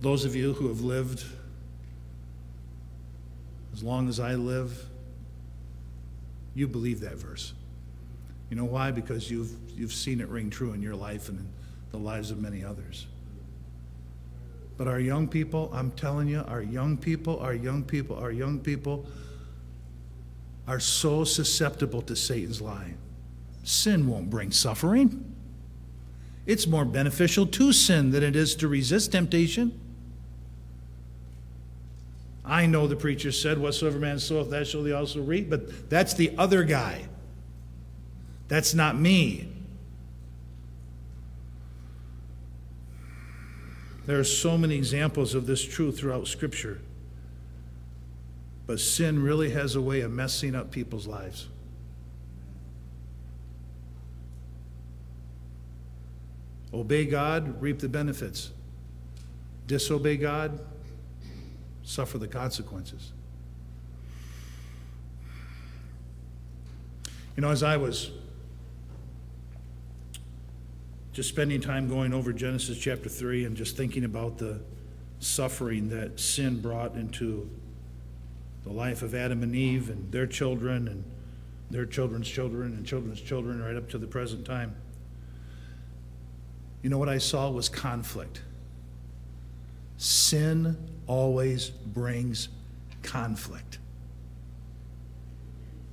Those 0.00 0.24
of 0.24 0.34
you 0.34 0.54
who 0.54 0.68
have 0.68 0.80
lived 0.80 1.22
as 3.74 3.82
long 3.82 4.08
as 4.08 4.20
I 4.20 4.34
live, 4.36 4.86
you 6.54 6.66
believe 6.66 7.00
that 7.00 7.16
verse. 7.16 7.52
You 8.48 8.56
know 8.56 8.64
why? 8.64 8.90
Because 8.90 9.30
you've, 9.30 9.52
you've 9.76 9.92
seen 9.92 10.20
it 10.22 10.28
ring 10.28 10.48
true 10.48 10.72
in 10.72 10.80
your 10.80 10.96
life 10.96 11.28
and 11.28 11.46
the 11.92 11.98
lives 11.98 12.30
of 12.30 12.40
many 12.40 12.64
others. 12.64 13.06
But 14.76 14.88
our 14.88 14.98
young 14.98 15.28
people, 15.28 15.70
I'm 15.72 15.92
telling 15.92 16.26
you, 16.26 16.40
our 16.48 16.62
young 16.62 16.96
people, 16.96 17.38
our 17.38 17.54
young 17.54 17.84
people, 17.84 18.16
our 18.16 18.32
young 18.32 18.58
people 18.58 19.06
are 20.66 20.80
so 20.80 21.24
susceptible 21.24 22.02
to 22.02 22.16
Satan's 22.16 22.60
lie. 22.60 22.94
Sin 23.62 24.08
won't 24.08 24.30
bring 24.30 24.50
suffering. 24.50 25.32
It's 26.46 26.66
more 26.66 26.84
beneficial 26.84 27.46
to 27.46 27.72
sin 27.72 28.10
than 28.10 28.24
it 28.24 28.34
is 28.34 28.56
to 28.56 28.68
resist 28.68 29.12
temptation. 29.12 29.78
I 32.44 32.66
know 32.66 32.86
the 32.86 32.96
preacher 32.96 33.30
said, 33.30 33.58
Whatsoever 33.58 33.98
man 33.98 34.18
soweth, 34.18 34.50
that 34.50 34.66
shall 34.66 34.82
he 34.82 34.92
also 34.92 35.20
reap, 35.20 35.48
but 35.48 35.88
that's 35.88 36.14
the 36.14 36.34
other 36.36 36.64
guy. 36.64 37.04
That's 38.48 38.74
not 38.74 38.98
me. 38.98 39.51
There 44.06 44.18
are 44.18 44.24
so 44.24 44.58
many 44.58 44.74
examples 44.74 45.34
of 45.34 45.46
this 45.46 45.62
truth 45.62 45.98
throughout 45.98 46.26
Scripture. 46.26 46.80
But 48.66 48.80
sin 48.80 49.22
really 49.22 49.50
has 49.50 49.74
a 49.74 49.80
way 49.80 50.00
of 50.00 50.10
messing 50.10 50.54
up 50.54 50.70
people's 50.70 51.06
lives. 51.06 51.48
Obey 56.72 57.04
God, 57.04 57.60
reap 57.60 57.80
the 57.80 57.88
benefits. 57.88 58.50
Disobey 59.66 60.16
God, 60.16 60.58
suffer 61.82 62.18
the 62.18 62.28
consequences. 62.28 63.12
You 67.36 67.42
know, 67.42 67.50
as 67.50 67.62
I 67.62 67.76
was 67.76 68.10
just 71.12 71.28
spending 71.28 71.60
time 71.60 71.88
going 71.88 72.14
over 72.14 72.32
Genesis 72.32 72.78
chapter 72.78 73.08
3 73.08 73.44
and 73.44 73.56
just 73.56 73.76
thinking 73.76 74.04
about 74.04 74.38
the 74.38 74.60
suffering 75.18 75.90
that 75.90 76.18
sin 76.18 76.60
brought 76.60 76.94
into 76.94 77.48
the 78.64 78.72
life 78.72 79.02
of 79.02 79.14
Adam 79.14 79.42
and 79.42 79.54
Eve 79.54 79.90
and 79.90 80.10
their 80.10 80.26
children 80.26 80.88
and 80.88 81.04
their 81.70 81.84
children's 81.84 82.28
children 82.28 82.72
and 82.72 82.86
children's 82.86 83.20
children 83.20 83.62
right 83.62 83.76
up 83.76 83.88
to 83.90 83.98
the 83.98 84.06
present 84.06 84.46
time. 84.46 84.74
You 86.82 86.90
know 86.90 86.98
what 86.98 87.08
I 87.08 87.18
saw 87.18 87.50
was 87.50 87.68
conflict. 87.68 88.42
Sin 89.98 90.76
always 91.06 91.68
brings 91.70 92.48
conflict. 93.02 93.78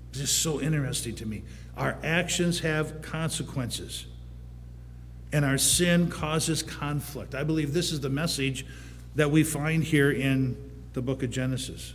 It's 0.09 0.19
just 0.19 0.41
so 0.41 0.61
interesting 0.61 1.15
to 1.15 1.25
me. 1.25 1.43
Our 1.77 1.97
actions 2.03 2.61
have 2.61 3.01
consequences 3.01 4.07
and 5.31 5.45
our 5.45 5.57
sin 5.57 6.09
causes 6.09 6.63
conflict. 6.63 7.35
I 7.35 7.43
believe 7.43 7.73
this 7.73 7.91
is 7.91 7.99
the 7.99 8.09
message 8.09 8.65
that 9.15 9.31
we 9.31 9.43
find 9.43 9.83
here 9.83 10.11
in 10.11 10.57
the 10.93 11.01
book 11.01 11.23
of 11.23 11.29
Genesis. 11.29 11.93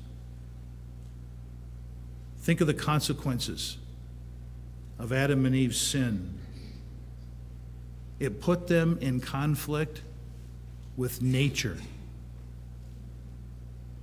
Think 2.38 2.60
of 2.60 2.66
the 2.66 2.74
consequences 2.74 3.78
of 4.98 5.12
Adam 5.12 5.46
and 5.46 5.54
Eve's 5.54 5.80
sin. 5.80 6.38
It 8.20 8.40
put 8.40 8.68
them 8.68 8.98
in 9.00 9.20
conflict 9.20 10.02
with 10.96 11.20
nature. 11.20 11.78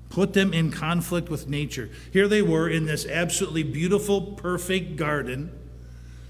Put 0.10 0.34
them 0.34 0.54
in 0.54 0.72
conflict 0.72 1.30
with 1.30 1.48
nature. 1.48 1.90
Here 2.12 2.28
they 2.28 2.42
were 2.42 2.68
in 2.68 2.86
this 2.86 3.06
absolutely 3.06 3.64
beautiful, 3.64 4.22
perfect 4.22 4.98
garden 4.98 5.52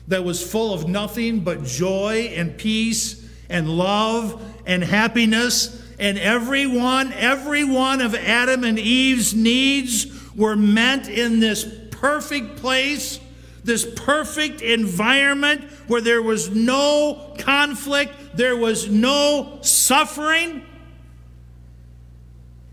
that 0.07 0.23
was 0.23 0.45
full 0.45 0.73
of 0.73 0.87
nothing 0.87 1.41
but 1.41 1.63
joy 1.63 2.33
and 2.35 2.57
peace 2.57 3.27
and 3.49 3.69
love 3.69 4.41
and 4.65 4.83
happiness. 4.83 5.77
And 5.99 6.17
every 6.17 6.65
one, 6.65 7.13
every 7.13 7.63
one 7.63 8.01
of 8.01 8.15
Adam 8.15 8.63
and 8.63 8.79
Eve's 8.79 9.33
needs 9.33 10.07
were 10.35 10.55
met 10.55 11.07
in 11.07 11.39
this 11.39 11.65
perfect 11.91 12.57
place, 12.57 13.19
this 13.63 13.85
perfect 13.95 14.61
environment 14.61 15.63
where 15.87 16.01
there 16.01 16.21
was 16.21 16.49
no 16.49 17.35
conflict, 17.37 18.13
there 18.35 18.55
was 18.57 18.89
no 18.89 19.59
suffering. 19.61 20.65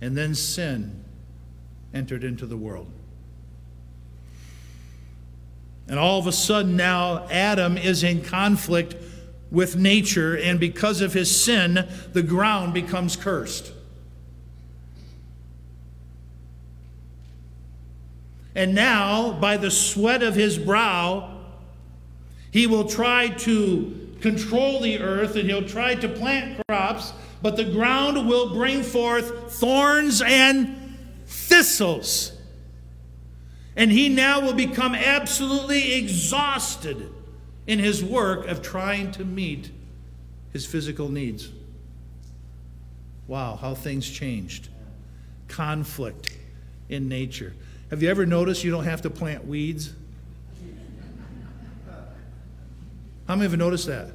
And 0.00 0.16
then 0.16 0.34
sin 0.34 1.04
entered 1.92 2.24
into 2.24 2.46
the 2.46 2.56
world. 2.56 2.90
And 5.88 5.98
all 5.98 6.18
of 6.18 6.26
a 6.26 6.32
sudden 6.32 6.76
now, 6.76 7.26
Adam 7.30 7.78
is 7.78 8.02
in 8.02 8.22
conflict 8.22 8.94
with 9.50 9.76
nature, 9.76 10.36
and 10.36 10.60
because 10.60 11.00
of 11.00 11.14
his 11.14 11.44
sin, 11.44 11.88
the 12.12 12.22
ground 12.22 12.74
becomes 12.74 13.16
cursed. 13.16 13.72
And 18.54 18.74
now, 18.74 19.32
by 19.32 19.56
the 19.56 19.70
sweat 19.70 20.22
of 20.22 20.34
his 20.34 20.58
brow, 20.58 21.38
he 22.50 22.66
will 22.66 22.88
try 22.88 23.28
to 23.28 24.16
control 24.20 24.80
the 24.80 24.98
earth 24.98 25.36
and 25.36 25.48
he'll 25.48 25.66
try 25.66 25.94
to 25.94 26.08
plant 26.08 26.60
crops, 26.68 27.12
but 27.40 27.56
the 27.56 27.64
ground 27.64 28.28
will 28.28 28.54
bring 28.54 28.82
forth 28.82 29.52
thorns 29.52 30.20
and 30.20 30.96
thistles. 31.26 32.32
And 33.78 33.92
he 33.92 34.08
now 34.08 34.40
will 34.40 34.54
become 34.54 34.96
absolutely 34.96 35.94
exhausted 35.94 37.10
in 37.68 37.78
his 37.78 38.04
work 38.04 38.48
of 38.48 38.60
trying 38.60 39.12
to 39.12 39.24
meet 39.24 39.70
his 40.52 40.66
physical 40.66 41.08
needs. 41.08 41.48
Wow, 43.28 43.54
how 43.54 43.74
things 43.74 44.10
changed. 44.10 44.68
Conflict 45.46 46.36
in 46.88 47.08
nature. 47.08 47.54
Have 47.90 48.02
you 48.02 48.10
ever 48.10 48.26
noticed 48.26 48.64
you 48.64 48.72
don't 48.72 48.84
have 48.84 49.02
to 49.02 49.10
plant 49.10 49.46
weeds? 49.46 49.92
How 53.28 53.36
many 53.36 53.48
have 53.48 53.56
noticed 53.58 53.86
that? 53.86 54.10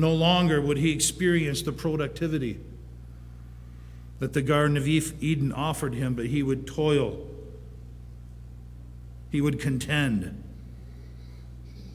No 0.00 0.14
longer 0.14 0.62
would 0.62 0.78
he 0.78 0.92
experience 0.92 1.60
the 1.60 1.72
productivity 1.72 2.58
that 4.18 4.32
the 4.32 4.40
Garden 4.40 4.78
of 4.78 4.88
Eden 4.88 5.52
offered 5.52 5.92
him, 5.92 6.14
but 6.14 6.24
he 6.26 6.42
would 6.42 6.66
toil. 6.66 7.26
He 9.30 9.42
would 9.42 9.60
contend 9.60 10.42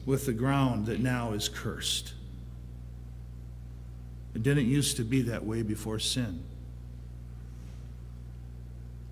with 0.04 0.24
the 0.24 0.32
ground 0.32 0.86
that 0.86 1.00
now 1.00 1.32
is 1.32 1.48
cursed. 1.48 2.14
It 4.36 4.44
didn't 4.44 4.66
used 4.66 4.96
to 4.98 5.02
be 5.02 5.22
that 5.22 5.44
way 5.44 5.62
before 5.62 5.98
sin. 5.98 6.44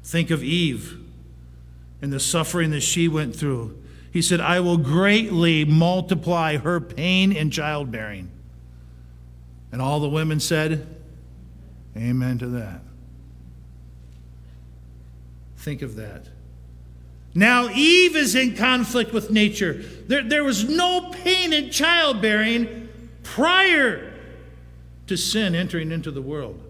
Think 0.05 0.31
of 0.31 0.45
Eve 0.45 1.01
and 2.01 2.13
the 2.13 2.21
suffering 2.21 2.71
that 2.71 2.83
she 2.83 3.09
went 3.09 3.35
through. 3.35 3.77
He 4.13 4.23
said, 4.23 4.41
I 4.41 4.61
will 4.61 4.77
greatly 4.77 5.65
multiply 5.65 6.59
her 6.59 6.81
pain 6.81 7.33
in 7.33 7.51
childbearing. 7.51 8.31
And 9.75 9.83
all 9.83 9.99
the 9.99 10.09
women 10.09 10.39
said, 10.39 10.87
Amen 11.97 12.39
to 12.39 12.47
that. 12.47 12.81
Think 15.57 15.83
of 15.83 15.97
that. 15.97 16.29
Now, 17.35 17.69
Eve 17.69 18.15
is 18.15 18.37
in 18.37 18.55
conflict 18.55 19.13
with 19.13 19.33
nature. 19.33 19.83
There, 20.07 20.23
there 20.23 20.45
was 20.45 20.69
no 20.69 21.11
pain 21.11 21.53
in 21.53 21.71
childbearing 21.73 22.89
prior 23.25 24.15
to 25.09 25.17
sin 25.17 25.57
entering 25.57 25.91
into 25.91 26.13
the 26.13 26.23
world. 26.23 26.63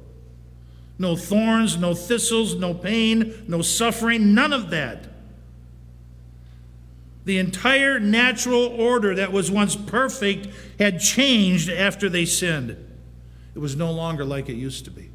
No 0.99 1.14
thorns, 1.14 1.77
no 1.77 1.93
thistles, 1.93 2.55
no 2.55 2.73
pain, 2.73 3.45
no 3.47 3.61
suffering, 3.61 4.33
none 4.33 4.55
of 4.55 4.71
that. 4.71 5.09
The 7.27 7.37
entire 7.37 8.01
natural 8.01 8.64
order 8.64 9.14
that 9.17 9.31
was 9.31 9.51
once 9.51 9.77
perfect 9.77 10.49
had 10.79 11.01
changed 11.01 11.69
after 11.69 12.09
they 12.09 12.25
sinned. 12.25 12.93
It 13.55 13.59
was 13.59 13.77
no 13.77 13.93
longer 13.93 14.25
like 14.25 14.49
it 14.49 14.55
used 14.55 14.85
to 14.87 14.90
be. 14.90 15.11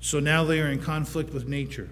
So 0.00 0.20
now 0.20 0.44
they 0.44 0.60
are 0.60 0.68
in 0.68 0.80
conflict 0.80 1.34
with 1.34 1.46
nature. 1.48 1.90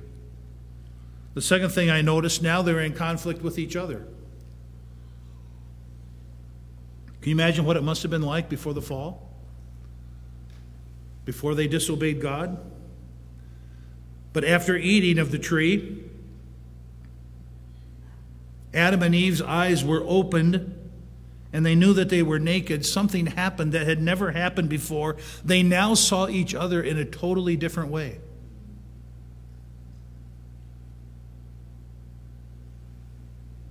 The 1.34 1.42
second 1.42 1.68
thing 1.70 1.90
I 1.90 2.00
noticed 2.00 2.42
now 2.42 2.62
they're 2.62 2.80
in 2.80 2.94
conflict 2.94 3.42
with 3.42 3.58
each 3.58 3.76
other. 3.76 4.06
Can 7.20 7.30
you 7.30 7.34
imagine 7.34 7.64
what 7.64 7.76
it 7.76 7.82
must 7.82 8.02
have 8.02 8.10
been 8.10 8.22
like 8.22 8.48
before 8.48 8.72
the 8.72 8.80
fall? 8.80 9.28
Before 11.24 11.54
they 11.54 11.66
disobeyed 11.66 12.22
God? 12.22 12.58
But 14.32 14.44
after 14.44 14.76
eating 14.76 15.18
of 15.18 15.30
the 15.30 15.38
tree, 15.38 16.04
Adam 18.72 19.02
and 19.02 19.14
Eve's 19.14 19.42
eyes 19.42 19.84
were 19.84 20.02
opened 20.06 20.75
and 21.56 21.64
they 21.64 21.74
knew 21.74 21.94
that 21.94 22.10
they 22.10 22.22
were 22.22 22.38
naked, 22.38 22.84
something 22.84 23.24
happened 23.24 23.72
that 23.72 23.86
had 23.86 24.02
never 24.02 24.32
happened 24.32 24.68
before. 24.68 25.16
They 25.42 25.62
now 25.62 25.94
saw 25.94 26.28
each 26.28 26.54
other 26.54 26.82
in 26.82 26.98
a 26.98 27.04
totally 27.06 27.56
different 27.56 27.90
way. 27.90 28.18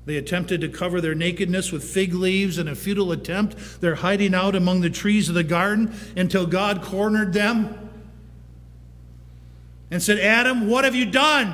They 0.07 0.17
attempted 0.17 0.61
to 0.61 0.67
cover 0.67 0.99
their 0.99 1.13
nakedness 1.13 1.71
with 1.71 1.83
fig 1.83 2.15
leaves 2.15 2.57
in 2.57 2.67
a 2.67 2.73
futile 2.73 3.11
attempt. 3.11 3.55
They're 3.81 3.93
hiding 3.93 4.33
out 4.33 4.55
among 4.55 4.81
the 4.81 4.89
trees 4.89 5.29
of 5.29 5.35
the 5.35 5.43
garden 5.43 5.93
until 6.17 6.47
God 6.47 6.81
cornered 6.81 7.33
them 7.33 7.91
and 9.91 10.01
said, 10.01 10.17
Adam, 10.17 10.67
what 10.67 10.85
have 10.85 10.95
you 10.95 11.05
done? 11.05 11.53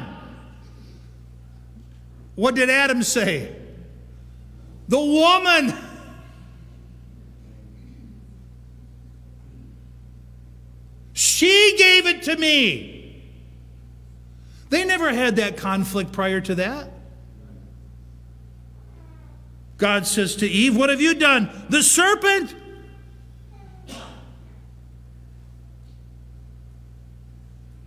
What 2.36 2.56
did 2.56 2.70
Adam 2.70 3.04
say? 3.04 3.54
The 4.88 4.98
woman. 4.98 5.90
She 11.42 11.76
gave 11.76 12.06
it 12.06 12.22
to 12.26 12.38
me. 12.38 13.20
They 14.70 14.86
never 14.86 15.12
had 15.12 15.38
that 15.38 15.58
conflict 15.58 16.12
prior 16.12 16.40
to 16.40 16.54
that. 16.54 16.92
God 19.80 20.06
says 20.06 20.36
to 20.36 20.48
Eve, 20.48 20.78
What 20.78 20.92
have 20.92 21.02
you 21.02 21.16
done? 21.16 21.50
The 21.68 21.82
serpent. 21.82 22.54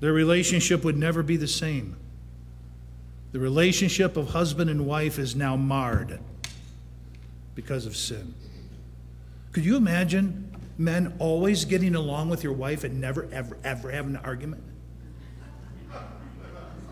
Their 0.01 0.13
relationship 0.13 0.83
would 0.83 0.97
never 0.97 1.23
be 1.23 1.37
the 1.37 1.47
same. 1.47 1.97
The 3.31 3.39
relationship 3.39 4.17
of 4.17 4.31
husband 4.31 4.69
and 4.69 4.85
wife 4.85 5.17
is 5.17 5.37
now 5.37 5.55
marred 5.55 6.19
because 7.55 7.87
of 7.87 7.95
sin. 7.95 8.35
Could 9.53 9.65
you 9.65 9.77
imagine 9.77 10.44
men 10.77 11.15
always 11.19 11.65
getting 11.65 11.95
along 11.95 12.29
with 12.29 12.43
your 12.43 12.53
wife 12.53 12.85
and 12.85 13.01
never, 13.01 13.29
ever, 13.33 13.57
ever 13.65 13.91
having 13.91 14.17
an 14.17 14.25
argument? 14.25 14.63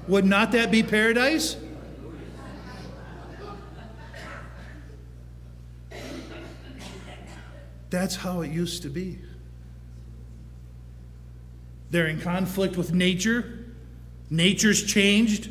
Would 0.09 0.25
not 0.25 0.53
that 0.53 0.71
be 0.71 0.83
paradise? 0.83 1.57
That's 7.91 8.17
how 8.17 8.41
it 8.41 8.51
used 8.51 8.83
to 8.83 8.89
be. 8.89 9.19
They're 11.91 12.07
in 12.07 12.21
conflict 12.21 12.79
with 12.79 12.93
nature. 12.95 13.67
Nature's 14.31 14.83
changed. 14.83 15.51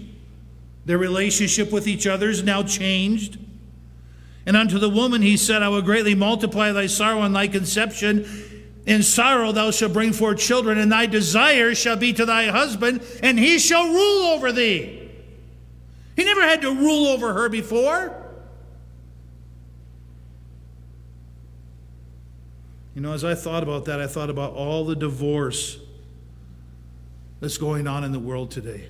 Their 0.85 0.97
relationship 0.97 1.71
with 1.71 1.87
each 1.87 2.07
other 2.07 2.29
is 2.29 2.41
now 2.41 2.63
changed. 2.63 3.37
And 4.45 4.58
unto 4.58 4.80
the 4.80 4.89
woman 4.89 5.21
he 5.21 5.38
said, 5.38 5.62
I 5.62 5.69
will 5.69 5.82
greatly 5.82 6.15
multiply 6.15 6.71
thy 6.71 6.88
sorrow 6.88 7.21
and 7.21 7.36
thy 7.36 7.47
conception. 7.47 8.25
In 8.86 9.04
sorrow 9.04 9.51
thou 9.51 9.69
shalt 9.71 9.93
bring 9.93 10.13
forth 10.13 10.39
children, 10.39 10.80
and 10.80 10.91
thy 10.91 11.06
desire 11.06 11.75
shall 11.75 11.95
be 11.95 12.13
to 12.13 12.25
thy 12.25 12.47
husband, 12.47 13.04
and 13.21 13.38
he 13.38 13.60
shall 13.60 13.88
rule 13.88 14.25
over 14.34 14.51
thee. 14.51 15.10
He 16.15 16.23
never 16.23 16.41
had 16.41 16.62
to 16.63 16.73
rule 16.73 17.08
over 17.08 17.34
her 17.34 17.49
before. 17.49 18.17
You 22.95 23.01
know, 23.01 23.13
as 23.13 23.23
I 23.23 23.36
thought 23.36 23.63
about 23.63 23.86
that, 23.86 24.01
I 24.01 24.08
thought 24.08 24.30
about 24.30 24.54
all 24.54 24.86
the 24.86 24.95
divorce 24.95 25.80
that's 27.39 27.58
going 27.58 27.88
on 27.88 28.04
in 28.04 28.12
the 28.12 28.19
world 28.19 28.51
today. 28.51 28.89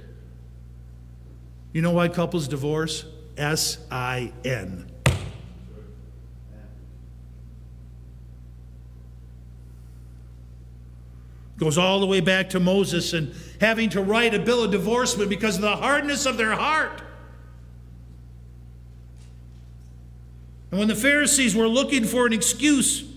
You 1.71 1.81
know 1.81 1.91
why 1.91 2.07
couples 2.07 2.47
divorce? 2.47 3.05
S 3.37 3.77
I 3.89 4.33
N. 4.43 4.90
Goes 11.61 11.77
all 11.77 11.99
the 11.99 12.07
way 12.07 12.21
back 12.21 12.49
to 12.49 12.59
Moses 12.59 13.13
and 13.13 13.35
having 13.59 13.91
to 13.91 14.01
write 14.01 14.33
a 14.33 14.39
bill 14.39 14.63
of 14.63 14.71
divorcement 14.71 15.29
because 15.29 15.57
of 15.57 15.61
the 15.61 15.75
hardness 15.75 16.25
of 16.25 16.35
their 16.35 16.55
heart. 16.55 17.03
And 20.71 20.79
when 20.79 20.87
the 20.87 20.95
Pharisees 20.95 21.55
were 21.55 21.67
looking 21.67 22.05
for 22.05 22.25
an 22.25 22.33
excuse 22.33 23.07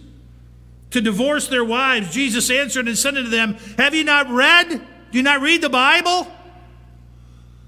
to 0.90 1.00
divorce 1.00 1.48
their 1.48 1.64
wives, 1.64 2.12
Jesus 2.12 2.50
answered 2.50 2.86
and 2.86 2.98
said 2.98 3.16
unto 3.16 3.30
them, 3.30 3.56
Have 3.78 3.94
you 3.94 4.04
not 4.04 4.28
read? 4.28 4.68
Do 4.68 5.16
you 5.16 5.22
not 5.22 5.40
read 5.40 5.62
the 5.62 5.70
Bible? 5.70 6.30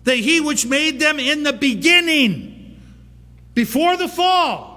That 0.05 0.18
he 0.18 0.42
which 0.42 0.66
made 0.66 1.01
them 1.01 1.18
in 1.18 1.42
the 1.42 1.55
beginning, 1.55 2.78
before 3.55 3.96
the 3.96 4.09
fall, 4.09 4.76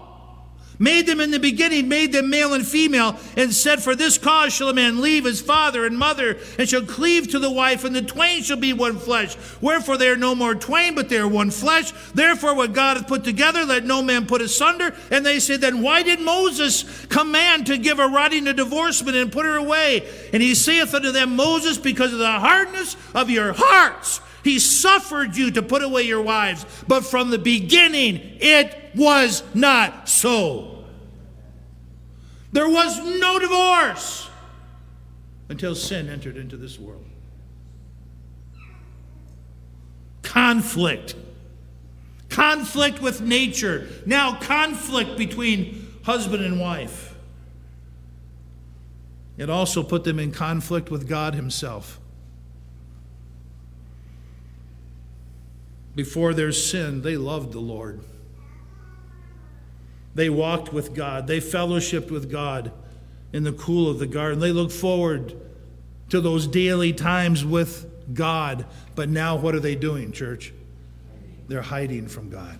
made 0.79 1.05
them 1.05 1.19
in 1.19 1.31
the 1.31 1.39
beginning, 1.39 1.87
made 1.87 2.13
them 2.13 2.29
male 2.29 2.53
and 2.53 2.65
female, 2.65 3.17
and 3.35 3.53
said, 3.53 3.83
For 3.83 3.95
this 3.95 4.17
cause 4.17 4.53
shall 4.53 4.69
a 4.69 4.73
man 4.73 5.01
leave 5.01 5.25
his 5.25 5.41
father 5.41 5.85
and 5.85 5.97
mother, 5.97 6.37
and 6.57 6.67
shall 6.67 6.81
cleave 6.81 7.29
to 7.29 7.39
the 7.39 7.51
wife, 7.51 7.83
and 7.83 7.95
the 7.95 8.01
twain 8.01 8.41
shall 8.41 8.57
be 8.57 8.73
one 8.73 8.97
flesh. 8.97 9.35
Wherefore 9.61 9.97
they 9.97 10.09
are 10.09 10.15
no 10.15 10.33
more 10.33 10.55
twain, 10.55 10.95
but 10.95 11.09
they 11.09 11.17
are 11.17 11.27
one 11.27 11.51
flesh. 11.51 11.91
Therefore, 12.13 12.55
what 12.55 12.73
God 12.73 12.97
hath 12.97 13.07
put 13.07 13.23
together, 13.23 13.65
let 13.65 13.85
no 13.85 14.01
man 14.01 14.25
put 14.25 14.41
asunder. 14.41 14.95
And 15.11 15.25
they 15.25 15.39
say, 15.39 15.57
Then 15.57 15.81
why 15.81 16.03
did 16.03 16.21
Moses 16.21 17.05
command 17.07 17.67
to 17.67 17.77
give 17.77 17.99
a 17.99 18.07
writing 18.07 18.47
a 18.47 18.53
divorcement 18.53 19.17
and 19.17 19.31
put 19.31 19.45
her 19.45 19.57
away? 19.57 20.09
And 20.33 20.41
he 20.41 20.55
saith 20.55 20.93
unto 20.93 21.11
them, 21.11 21.35
Moses, 21.35 21.77
because 21.77 22.13
of 22.13 22.19
the 22.19 22.39
hardness 22.39 22.95
of 23.13 23.29
your 23.29 23.53
hearts, 23.55 24.21
he 24.49 24.57
suffered 24.57 25.37
you 25.37 25.51
to 25.51 25.61
put 25.61 25.83
away 25.83 26.01
your 26.01 26.23
wives, 26.23 26.65
but 26.87 27.05
from 27.05 27.29
the 27.29 27.37
beginning 27.37 28.19
it 28.39 28.75
was 28.95 29.43
not 29.53 30.09
so. 30.09 30.83
There 32.51 32.67
was 32.67 32.97
no 33.19 33.37
divorce 33.37 34.27
until 35.49 35.75
sin 35.75 36.09
entered 36.09 36.35
into 36.35 36.57
this 36.57 36.79
world. 36.79 37.05
Conflict. 40.23 41.15
Conflict 42.29 43.01
with 43.01 43.21
nature. 43.21 43.87
Now, 44.07 44.39
conflict 44.39 45.15
between 45.15 45.95
husband 46.03 46.43
and 46.43 46.59
wife. 46.59 47.15
It 49.37 49.49
also 49.49 49.83
put 49.83 50.03
them 50.03 50.17
in 50.17 50.31
conflict 50.31 50.89
with 50.89 51.07
God 51.07 51.35
Himself. 51.35 51.99
Before 55.95 56.33
their 56.33 56.51
sin, 56.51 57.01
they 57.01 57.17
loved 57.17 57.51
the 57.51 57.59
Lord. 57.59 58.01
They 60.15 60.29
walked 60.29 60.73
with 60.73 60.93
God. 60.93 61.27
They 61.27 61.39
fellowshiped 61.39 62.11
with 62.11 62.31
God 62.31 62.71
in 63.31 63.43
the 63.43 63.53
cool 63.53 63.89
of 63.89 63.99
the 63.99 64.07
garden. 64.07 64.39
They 64.39 64.51
looked 64.51 64.73
forward 64.73 65.35
to 66.09 66.21
those 66.21 66.47
daily 66.47 66.93
times 66.93 67.45
with 67.45 67.85
God. 68.13 68.65
But 68.95 69.09
now, 69.09 69.35
what 69.35 69.55
are 69.55 69.59
they 69.59 69.75
doing, 69.75 70.11
church? 70.11 70.53
They're 71.47 71.61
hiding 71.61 72.07
from 72.07 72.29
God. 72.29 72.57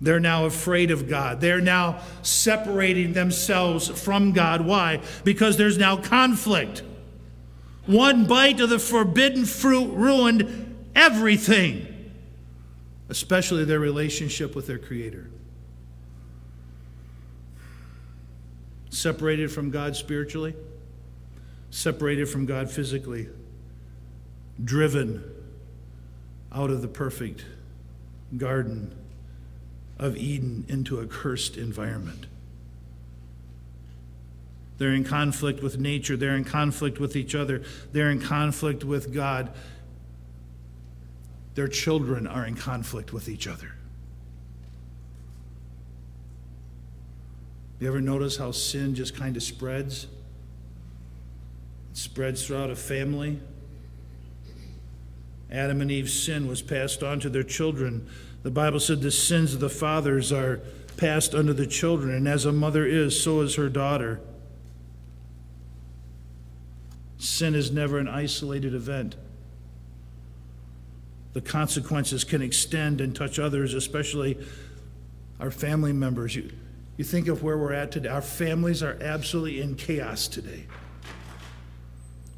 They're 0.00 0.20
now 0.20 0.46
afraid 0.46 0.90
of 0.90 1.08
God. 1.08 1.40
They're 1.40 1.60
now 1.60 2.00
separating 2.22 3.12
themselves 3.12 3.88
from 3.88 4.32
God. 4.32 4.62
Why? 4.62 5.02
Because 5.24 5.58
there's 5.58 5.76
now 5.76 5.96
conflict. 5.96 6.82
One 7.86 8.24
bite 8.24 8.60
of 8.60 8.70
the 8.70 8.78
forbidden 8.78 9.44
fruit 9.44 9.92
ruined 9.92 10.69
everything, 10.94 12.12
especially 13.08 13.64
their 13.64 13.80
relationship 13.80 14.54
with 14.54 14.66
their 14.66 14.78
Creator. 14.78 15.30
Separated 18.90 19.50
from 19.52 19.70
God 19.70 19.96
spiritually, 19.96 20.54
separated 21.70 22.28
from 22.28 22.46
God 22.46 22.70
physically, 22.70 23.28
driven 24.62 25.24
out 26.52 26.70
of 26.70 26.82
the 26.82 26.88
perfect 26.88 27.44
garden 28.36 28.94
of 29.98 30.16
Eden 30.16 30.64
into 30.68 30.98
a 30.98 31.06
cursed 31.06 31.56
environment. 31.56 32.26
They're 34.78 34.94
in 34.94 35.04
conflict 35.04 35.62
with 35.62 35.78
nature. 35.78 36.16
They're 36.16 36.36
in 36.36 36.44
conflict 36.44 36.98
with 36.98 37.14
each 37.14 37.34
other. 37.34 37.62
They're 37.92 38.10
in 38.10 38.20
conflict 38.20 38.82
with 38.82 39.12
God 39.12 39.52
their 41.60 41.68
children 41.68 42.26
are 42.26 42.46
in 42.46 42.54
conflict 42.54 43.12
with 43.12 43.28
each 43.28 43.46
other. 43.46 43.74
You 47.78 47.86
ever 47.86 48.00
notice 48.00 48.38
how 48.38 48.50
sin 48.52 48.94
just 48.94 49.14
kind 49.14 49.36
of 49.36 49.42
spreads? 49.42 50.04
It 51.90 51.98
spreads 51.98 52.46
throughout 52.46 52.70
a 52.70 52.74
family. 52.74 53.40
Adam 55.50 55.82
and 55.82 55.90
Eve's 55.90 56.18
sin 56.18 56.48
was 56.48 56.62
passed 56.62 57.02
on 57.02 57.20
to 57.20 57.28
their 57.28 57.42
children. 57.42 58.08
The 58.42 58.50
Bible 58.50 58.80
said 58.80 59.02
the 59.02 59.10
sins 59.10 59.52
of 59.52 59.60
the 59.60 59.68
fathers 59.68 60.32
are 60.32 60.62
passed 60.96 61.34
unto 61.34 61.52
the 61.52 61.66
children, 61.66 62.14
and 62.14 62.26
as 62.26 62.46
a 62.46 62.52
mother 62.52 62.86
is, 62.86 63.22
so 63.22 63.42
is 63.42 63.56
her 63.56 63.68
daughter. 63.68 64.18
Sin 67.18 67.54
is 67.54 67.70
never 67.70 67.98
an 67.98 68.08
isolated 68.08 68.72
event 68.72 69.16
the 71.32 71.40
consequences 71.40 72.24
can 72.24 72.42
extend 72.42 73.00
and 73.00 73.14
touch 73.14 73.38
others, 73.38 73.74
especially 73.74 74.38
our 75.38 75.50
family 75.50 75.92
members. 75.92 76.34
You, 76.34 76.50
you 76.96 77.04
think 77.04 77.28
of 77.28 77.42
where 77.42 77.56
we're 77.56 77.72
at 77.72 77.92
today. 77.92 78.08
Our 78.08 78.22
families 78.22 78.82
are 78.82 78.98
absolutely 79.00 79.60
in 79.60 79.76
chaos 79.76 80.28
today. 80.28 80.66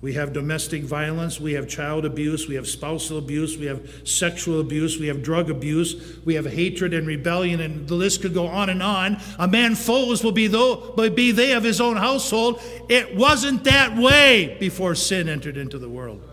We 0.02 0.14
have 0.14 0.32
domestic 0.32 0.82
violence, 0.82 1.38
we 1.38 1.52
have 1.52 1.68
child 1.68 2.04
abuse, 2.04 2.48
we 2.48 2.56
have 2.56 2.66
spousal 2.66 3.18
abuse, 3.18 3.56
we 3.56 3.66
have 3.66 3.88
sexual 4.02 4.58
abuse, 4.60 4.98
we 4.98 5.06
have 5.06 5.22
drug 5.22 5.48
abuse, 5.48 6.18
we 6.24 6.34
have 6.34 6.44
hatred 6.44 6.92
and 6.92 7.06
rebellion, 7.06 7.60
and 7.60 7.86
the 7.86 7.94
list 7.94 8.20
could 8.20 8.34
go 8.34 8.48
on 8.48 8.68
and 8.68 8.82
on. 8.82 9.18
A 9.38 9.46
man 9.46 9.76
foes 9.76 10.24
will 10.24 10.32
be, 10.32 10.48
though, 10.48 10.92
but 10.96 11.14
be 11.14 11.30
they 11.30 11.52
of 11.52 11.62
his 11.62 11.80
own 11.80 11.96
household. 11.96 12.60
It 12.88 13.14
wasn't 13.14 13.62
that 13.62 13.96
way 13.96 14.56
before 14.58 14.96
sin 14.96 15.28
entered 15.28 15.56
into 15.56 15.78
the 15.78 15.88
world. 15.88 16.28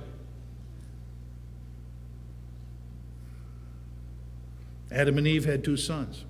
Adam 4.92 5.18
and 5.18 5.28
Eve 5.28 5.46
had 5.46 5.64
two 5.64 5.78
sons 5.78 6.26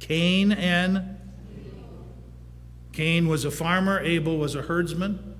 Cain 0.00 0.52
and 0.52 1.16
Cain 2.92 3.26
was 3.26 3.44
a 3.44 3.50
farmer, 3.50 3.98
Abel 4.00 4.38
was 4.38 4.54
a 4.54 4.62
herdsman. 4.62 5.34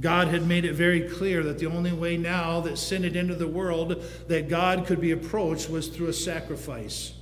God 0.00 0.28
had 0.28 0.46
made 0.46 0.64
it 0.64 0.74
very 0.74 1.08
clear 1.08 1.42
that 1.44 1.58
the 1.58 1.66
only 1.66 1.92
way 1.92 2.16
now 2.16 2.60
that 2.60 2.78
sin 2.78 3.04
had 3.04 3.16
entered 3.16 3.38
the 3.38 3.46
world 3.46 4.02
that 4.26 4.48
God 4.48 4.86
could 4.86 5.00
be 5.00 5.12
approached 5.12 5.70
was 5.70 5.88
through 5.88 6.08
a 6.08 6.12
sacrifice. 6.12 7.14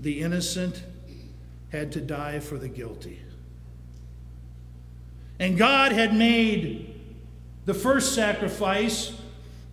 The 0.00 0.22
innocent 0.22 0.82
had 1.70 1.92
to 1.92 2.00
die 2.00 2.40
for 2.40 2.58
the 2.58 2.68
guilty. 2.68 3.20
And 5.38 5.58
God 5.58 5.92
had 5.92 6.14
made 6.14 6.98
the 7.66 7.74
first 7.74 8.14
sacrifice 8.14 9.12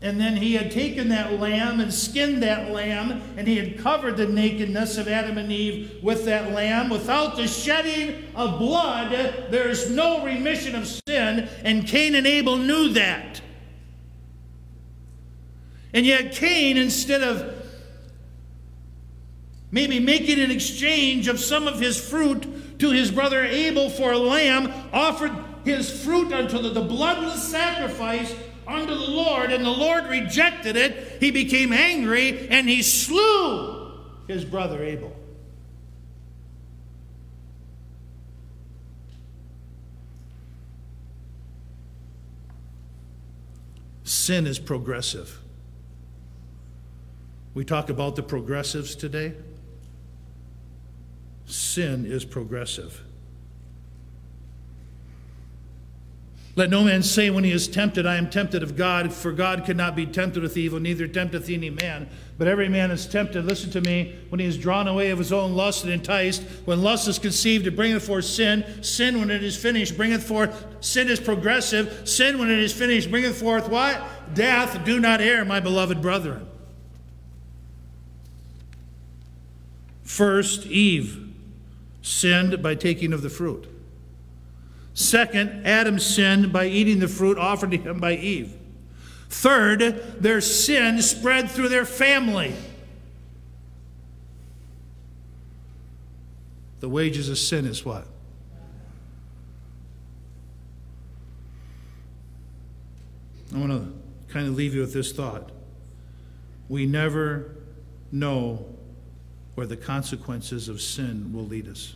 and 0.04 0.20
then 0.20 0.36
he 0.36 0.54
had 0.54 0.70
taken 0.70 1.08
that 1.10 1.40
lamb 1.40 1.80
and 1.80 1.92
skinned 1.92 2.44
that 2.44 2.72
lamb, 2.72 3.22
and 3.38 3.48
he 3.48 3.58
had 3.58 3.80
covered 3.80 4.18
the 4.18 4.28
nakedness 4.28 4.98
of 4.98 5.08
Adam 5.08 5.38
and 5.38 5.50
Eve 5.50 6.04
with 6.04 6.26
that 6.26 6.52
lamb. 6.52 6.90
Without 6.90 7.38
the 7.38 7.48
shedding 7.48 8.26
of 8.36 8.60
blood, 8.60 9.12
there 9.50 9.70
is 9.70 9.90
no 9.90 10.24
remission 10.26 10.76
of 10.76 10.88
sin, 11.08 11.48
and 11.64 11.88
Cain 11.88 12.16
and 12.16 12.28
Abel 12.28 12.58
knew 12.58 12.90
that. 12.90 13.42
And 15.94 16.06
yet, 16.06 16.34
Cain, 16.34 16.76
instead 16.76 17.24
of 17.24 17.56
maybe 19.72 20.02
making 20.02 20.40
an 20.40 20.52
exchange 20.52 21.30
of 21.30 21.40
some 21.40 21.66
of 21.66 21.80
his 21.80 21.98
fruit 21.98 22.80
to 22.80 22.92
his 22.92 23.10
brother 23.10 23.44
Abel 23.44 23.90
for 23.90 24.12
a 24.12 24.18
lamb, 24.18 24.74
offered 24.92 25.32
his 25.64 26.04
fruit 26.04 26.32
unto 26.34 26.62
the, 26.62 26.70
the 26.70 26.82
bloodless 26.82 27.44
sacrifice 27.44 28.34
unto 28.68 28.94
the 28.94 29.12
Lord, 29.12 29.52
and 29.52 29.66
the 29.66 29.70
Lord 29.70 30.08
rejected 30.08 30.76
it. 30.76 31.18
He 31.20 31.32
became 31.32 31.74
angry 31.74 32.48
and 32.50 32.68
he 32.68 32.82
slew 32.82 33.92
his 34.28 34.46
brother 34.46 34.84
Abel. 34.84 35.16
Sin 44.04 44.48
is 44.48 44.60
progressive. 44.60 45.40
We 47.54 47.66
talk 47.66 47.90
about 47.90 48.16
the 48.16 48.24
progressives 48.24 48.96
today. 48.96 49.34
Sin 51.46 52.06
is 52.06 52.26
progressive. 52.26 53.02
Let 56.56 56.70
no 56.70 56.84
man 56.84 57.02
say 57.02 57.32
when 57.32 57.44
he 57.44 57.52
is 57.52 57.68
tempted, 57.68 58.06
I 58.06 58.18
am 58.18 58.30
tempted 58.30 58.62
of 58.62 58.76
God, 58.76 59.12
for 59.12 59.32
God 59.32 59.66
cannot 59.66 59.96
be 59.96 60.06
tempted 60.06 60.44
with 60.44 60.56
evil, 60.56 60.80
neither 60.80 61.08
tempteth 61.08 61.50
any 61.50 61.72
man. 61.72 62.08
But 62.38 62.48
every 62.48 62.70
man 62.70 62.92
is 62.92 63.08
tempted, 63.08 63.44
listen 63.44 63.72
to 63.72 63.82
me, 63.82 64.16
when 64.30 64.40
he 64.40 64.46
is 64.46 64.56
drawn 64.56 64.88
away 64.88 65.10
of 65.10 65.18
his 65.18 65.34
own 65.34 65.54
lust 65.54 65.84
and 65.84 65.92
enticed. 65.92 66.44
When 66.66 66.84
lust 66.84 67.08
is 67.08 67.18
conceived, 67.18 67.66
it 67.66 67.76
bringeth 67.76 68.06
forth 68.06 68.26
sin. 68.26 68.84
Sin, 68.84 69.20
when 69.20 69.32
it 69.32 69.44
is 69.44 69.58
finished, 69.58 69.98
bringeth 69.98 70.24
forth, 70.24 70.66
sin 70.80 71.10
is 71.10 71.20
progressive. 71.20 72.08
Sin, 72.08 72.38
when 72.38 72.52
it 72.52 72.60
is 72.60 72.72
finished, 72.72 73.10
bringeth 73.10 73.40
forth 73.40 73.68
what? 73.68 74.04
Death. 74.36 74.86
Do 74.86 75.00
not 75.00 75.22
err, 75.22 75.46
my 75.46 75.60
beloved 75.60 76.04
brethren. 76.04 76.48
First, 80.04 80.68
Eve 80.68 81.32
sinned 82.04 82.62
by 82.62 82.76
taking 82.76 83.12
of 83.12 83.24
the 83.24 83.30
fruit. 83.30 83.73
Second, 84.94 85.66
Adam 85.66 85.98
sinned 85.98 86.54
by 86.54 86.66
eating 86.66 87.00
the 87.00 87.08
fruit 87.08 87.38
offered 87.38 87.72
to 87.72 87.78
him 87.78 88.00
by 88.00 88.14
Eve. 88.14 88.54
Third, 89.30 90.22
their 90.22 90.42
sin 90.42 91.02
spread 91.02 91.50
through 91.50 91.70
their 91.70 91.86
family. 91.86 92.54
The 96.80 96.90
wages 96.90 97.30
of 97.30 97.38
sin 97.38 97.66
is 97.66 97.84
what? 97.84 98.06
I 103.54 103.58
want 103.58 103.72
to 103.72 104.34
kind 104.34 104.48
of 104.48 104.56
leave 104.56 104.76
you 104.76 104.82
with 104.82 104.94
this 104.94 105.12
thought. 105.12 105.52
We 106.70 106.86
never 106.86 107.56
know 108.12 108.66
where 109.56 109.68
the 109.68 109.78
consequences 109.78 110.70
of 110.70 110.82
sin 110.82 111.32
will 111.34 111.46
lead 111.46 111.68
us. 111.68 111.96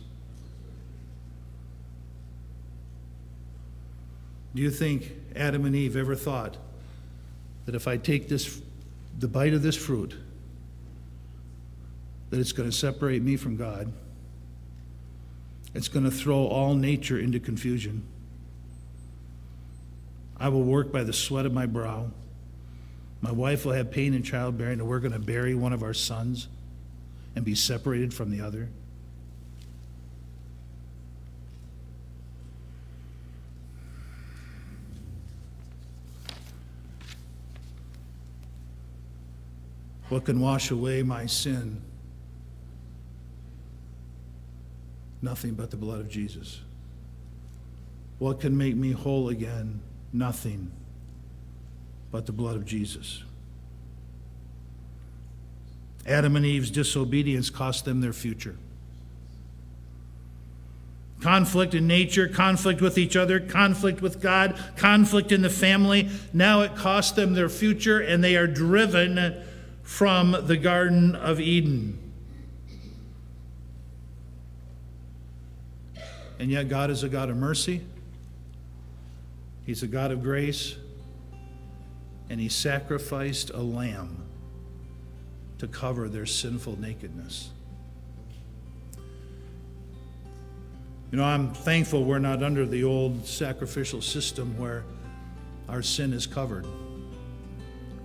Do 4.58 4.64
you 4.64 4.72
think 4.72 5.12
Adam 5.36 5.66
and 5.66 5.76
Eve 5.76 5.94
ever 5.94 6.16
thought 6.16 6.56
that 7.66 7.76
if 7.76 7.86
I 7.86 7.96
take 7.96 8.28
this, 8.28 8.60
the 9.16 9.28
bite 9.28 9.54
of 9.54 9.62
this 9.62 9.76
fruit, 9.76 10.16
that 12.30 12.40
it's 12.40 12.50
going 12.50 12.68
to 12.68 12.74
separate 12.76 13.22
me 13.22 13.36
from 13.36 13.56
God? 13.56 13.92
It's 15.76 15.86
going 15.86 16.04
to 16.06 16.10
throw 16.10 16.48
all 16.48 16.74
nature 16.74 17.20
into 17.20 17.38
confusion. 17.38 18.02
I 20.36 20.48
will 20.48 20.64
work 20.64 20.90
by 20.90 21.04
the 21.04 21.12
sweat 21.12 21.46
of 21.46 21.52
my 21.52 21.66
brow. 21.66 22.10
My 23.20 23.30
wife 23.30 23.64
will 23.64 23.74
have 23.74 23.92
pain 23.92 24.12
in 24.12 24.24
childbearing, 24.24 24.80
and 24.80 24.88
we're 24.88 24.98
going 24.98 25.12
to 25.12 25.20
bury 25.20 25.54
one 25.54 25.72
of 25.72 25.84
our 25.84 25.94
sons 25.94 26.48
and 27.36 27.44
be 27.44 27.54
separated 27.54 28.12
from 28.12 28.32
the 28.32 28.40
other. 28.40 28.70
What 40.08 40.24
can 40.24 40.40
wash 40.40 40.70
away 40.70 41.02
my 41.02 41.26
sin? 41.26 41.82
Nothing 45.20 45.54
but 45.54 45.70
the 45.70 45.76
blood 45.76 46.00
of 46.00 46.08
Jesus. 46.08 46.60
What 48.18 48.40
can 48.40 48.56
make 48.56 48.76
me 48.76 48.92
whole 48.92 49.28
again? 49.28 49.80
Nothing 50.12 50.70
but 52.10 52.26
the 52.26 52.32
blood 52.32 52.56
of 52.56 52.64
Jesus. 52.64 53.22
Adam 56.06 56.36
and 56.36 56.46
Eve's 56.46 56.70
disobedience 56.70 57.50
cost 57.50 57.84
them 57.84 58.00
their 58.00 58.14
future. 58.14 58.56
Conflict 61.20 61.74
in 61.74 61.86
nature, 61.86 62.28
conflict 62.28 62.80
with 62.80 62.96
each 62.96 63.16
other, 63.16 63.40
conflict 63.40 64.00
with 64.00 64.20
God, 64.22 64.58
conflict 64.76 65.32
in 65.32 65.42
the 65.42 65.50
family. 65.50 66.08
Now 66.32 66.62
it 66.62 66.76
cost 66.76 67.16
them 67.16 67.34
their 67.34 67.48
future, 67.48 67.98
and 67.98 68.22
they 68.22 68.36
are 68.36 68.46
driven 68.46 69.44
from 69.88 70.36
the 70.46 70.56
Garden 70.58 71.14
of 71.14 71.40
Eden. 71.40 71.98
And 76.38 76.50
yet, 76.50 76.68
God 76.68 76.90
is 76.90 77.02
a 77.02 77.08
God 77.08 77.30
of 77.30 77.38
mercy, 77.38 77.80
He's 79.64 79.82
a 79.82 79.86
God 79.86 80.12
of 80.12 80.22
grace, 80.22 80.76
and 82.28 82.38
He 82.38 82.50
sacrificed 82.50 83.50
a 83.50 83.62
lamb 83.62 84.24
to 85.56 85.66
cover 85.66 86.10
their 86.10 86.26
sinful 86.26 86.78
nakedness. 86.78 87.48
You 91.10 91.16
know, 91.16 91.24
I'm 91.24 91.54
thankful 91.54 92.04
we're 92.04 92.18
not 92.18 92.42
under 92.42 92.66
the 92.66 92.84
old 92.84 93.26
sacrificial 93.26 94.02
system 94.02 94.58
where 94.58 94.84
our 95.66 95.80
sin 95.80 96.12
is 96.12 96.26
covered. 96.26 96.66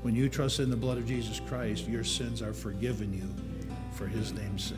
When 0.04 0.16
you 0.18 0.28
trust 0.28 0.60
in 0.60 0.70
the 0.70 0.76
blood 0.76 0.97
of 0.97 1.08
Jesus 1.08 1.39
Christ, 1.39 1.88
your 1.88 2.04
sins 2.04 2.41
are 2.41 2.54
forgiven 2.54 3.14
you 3.14 3.34
for 3.93 4.06
his 4.06 4.34
name's 4.34 4.66
sake. 4.66 4.78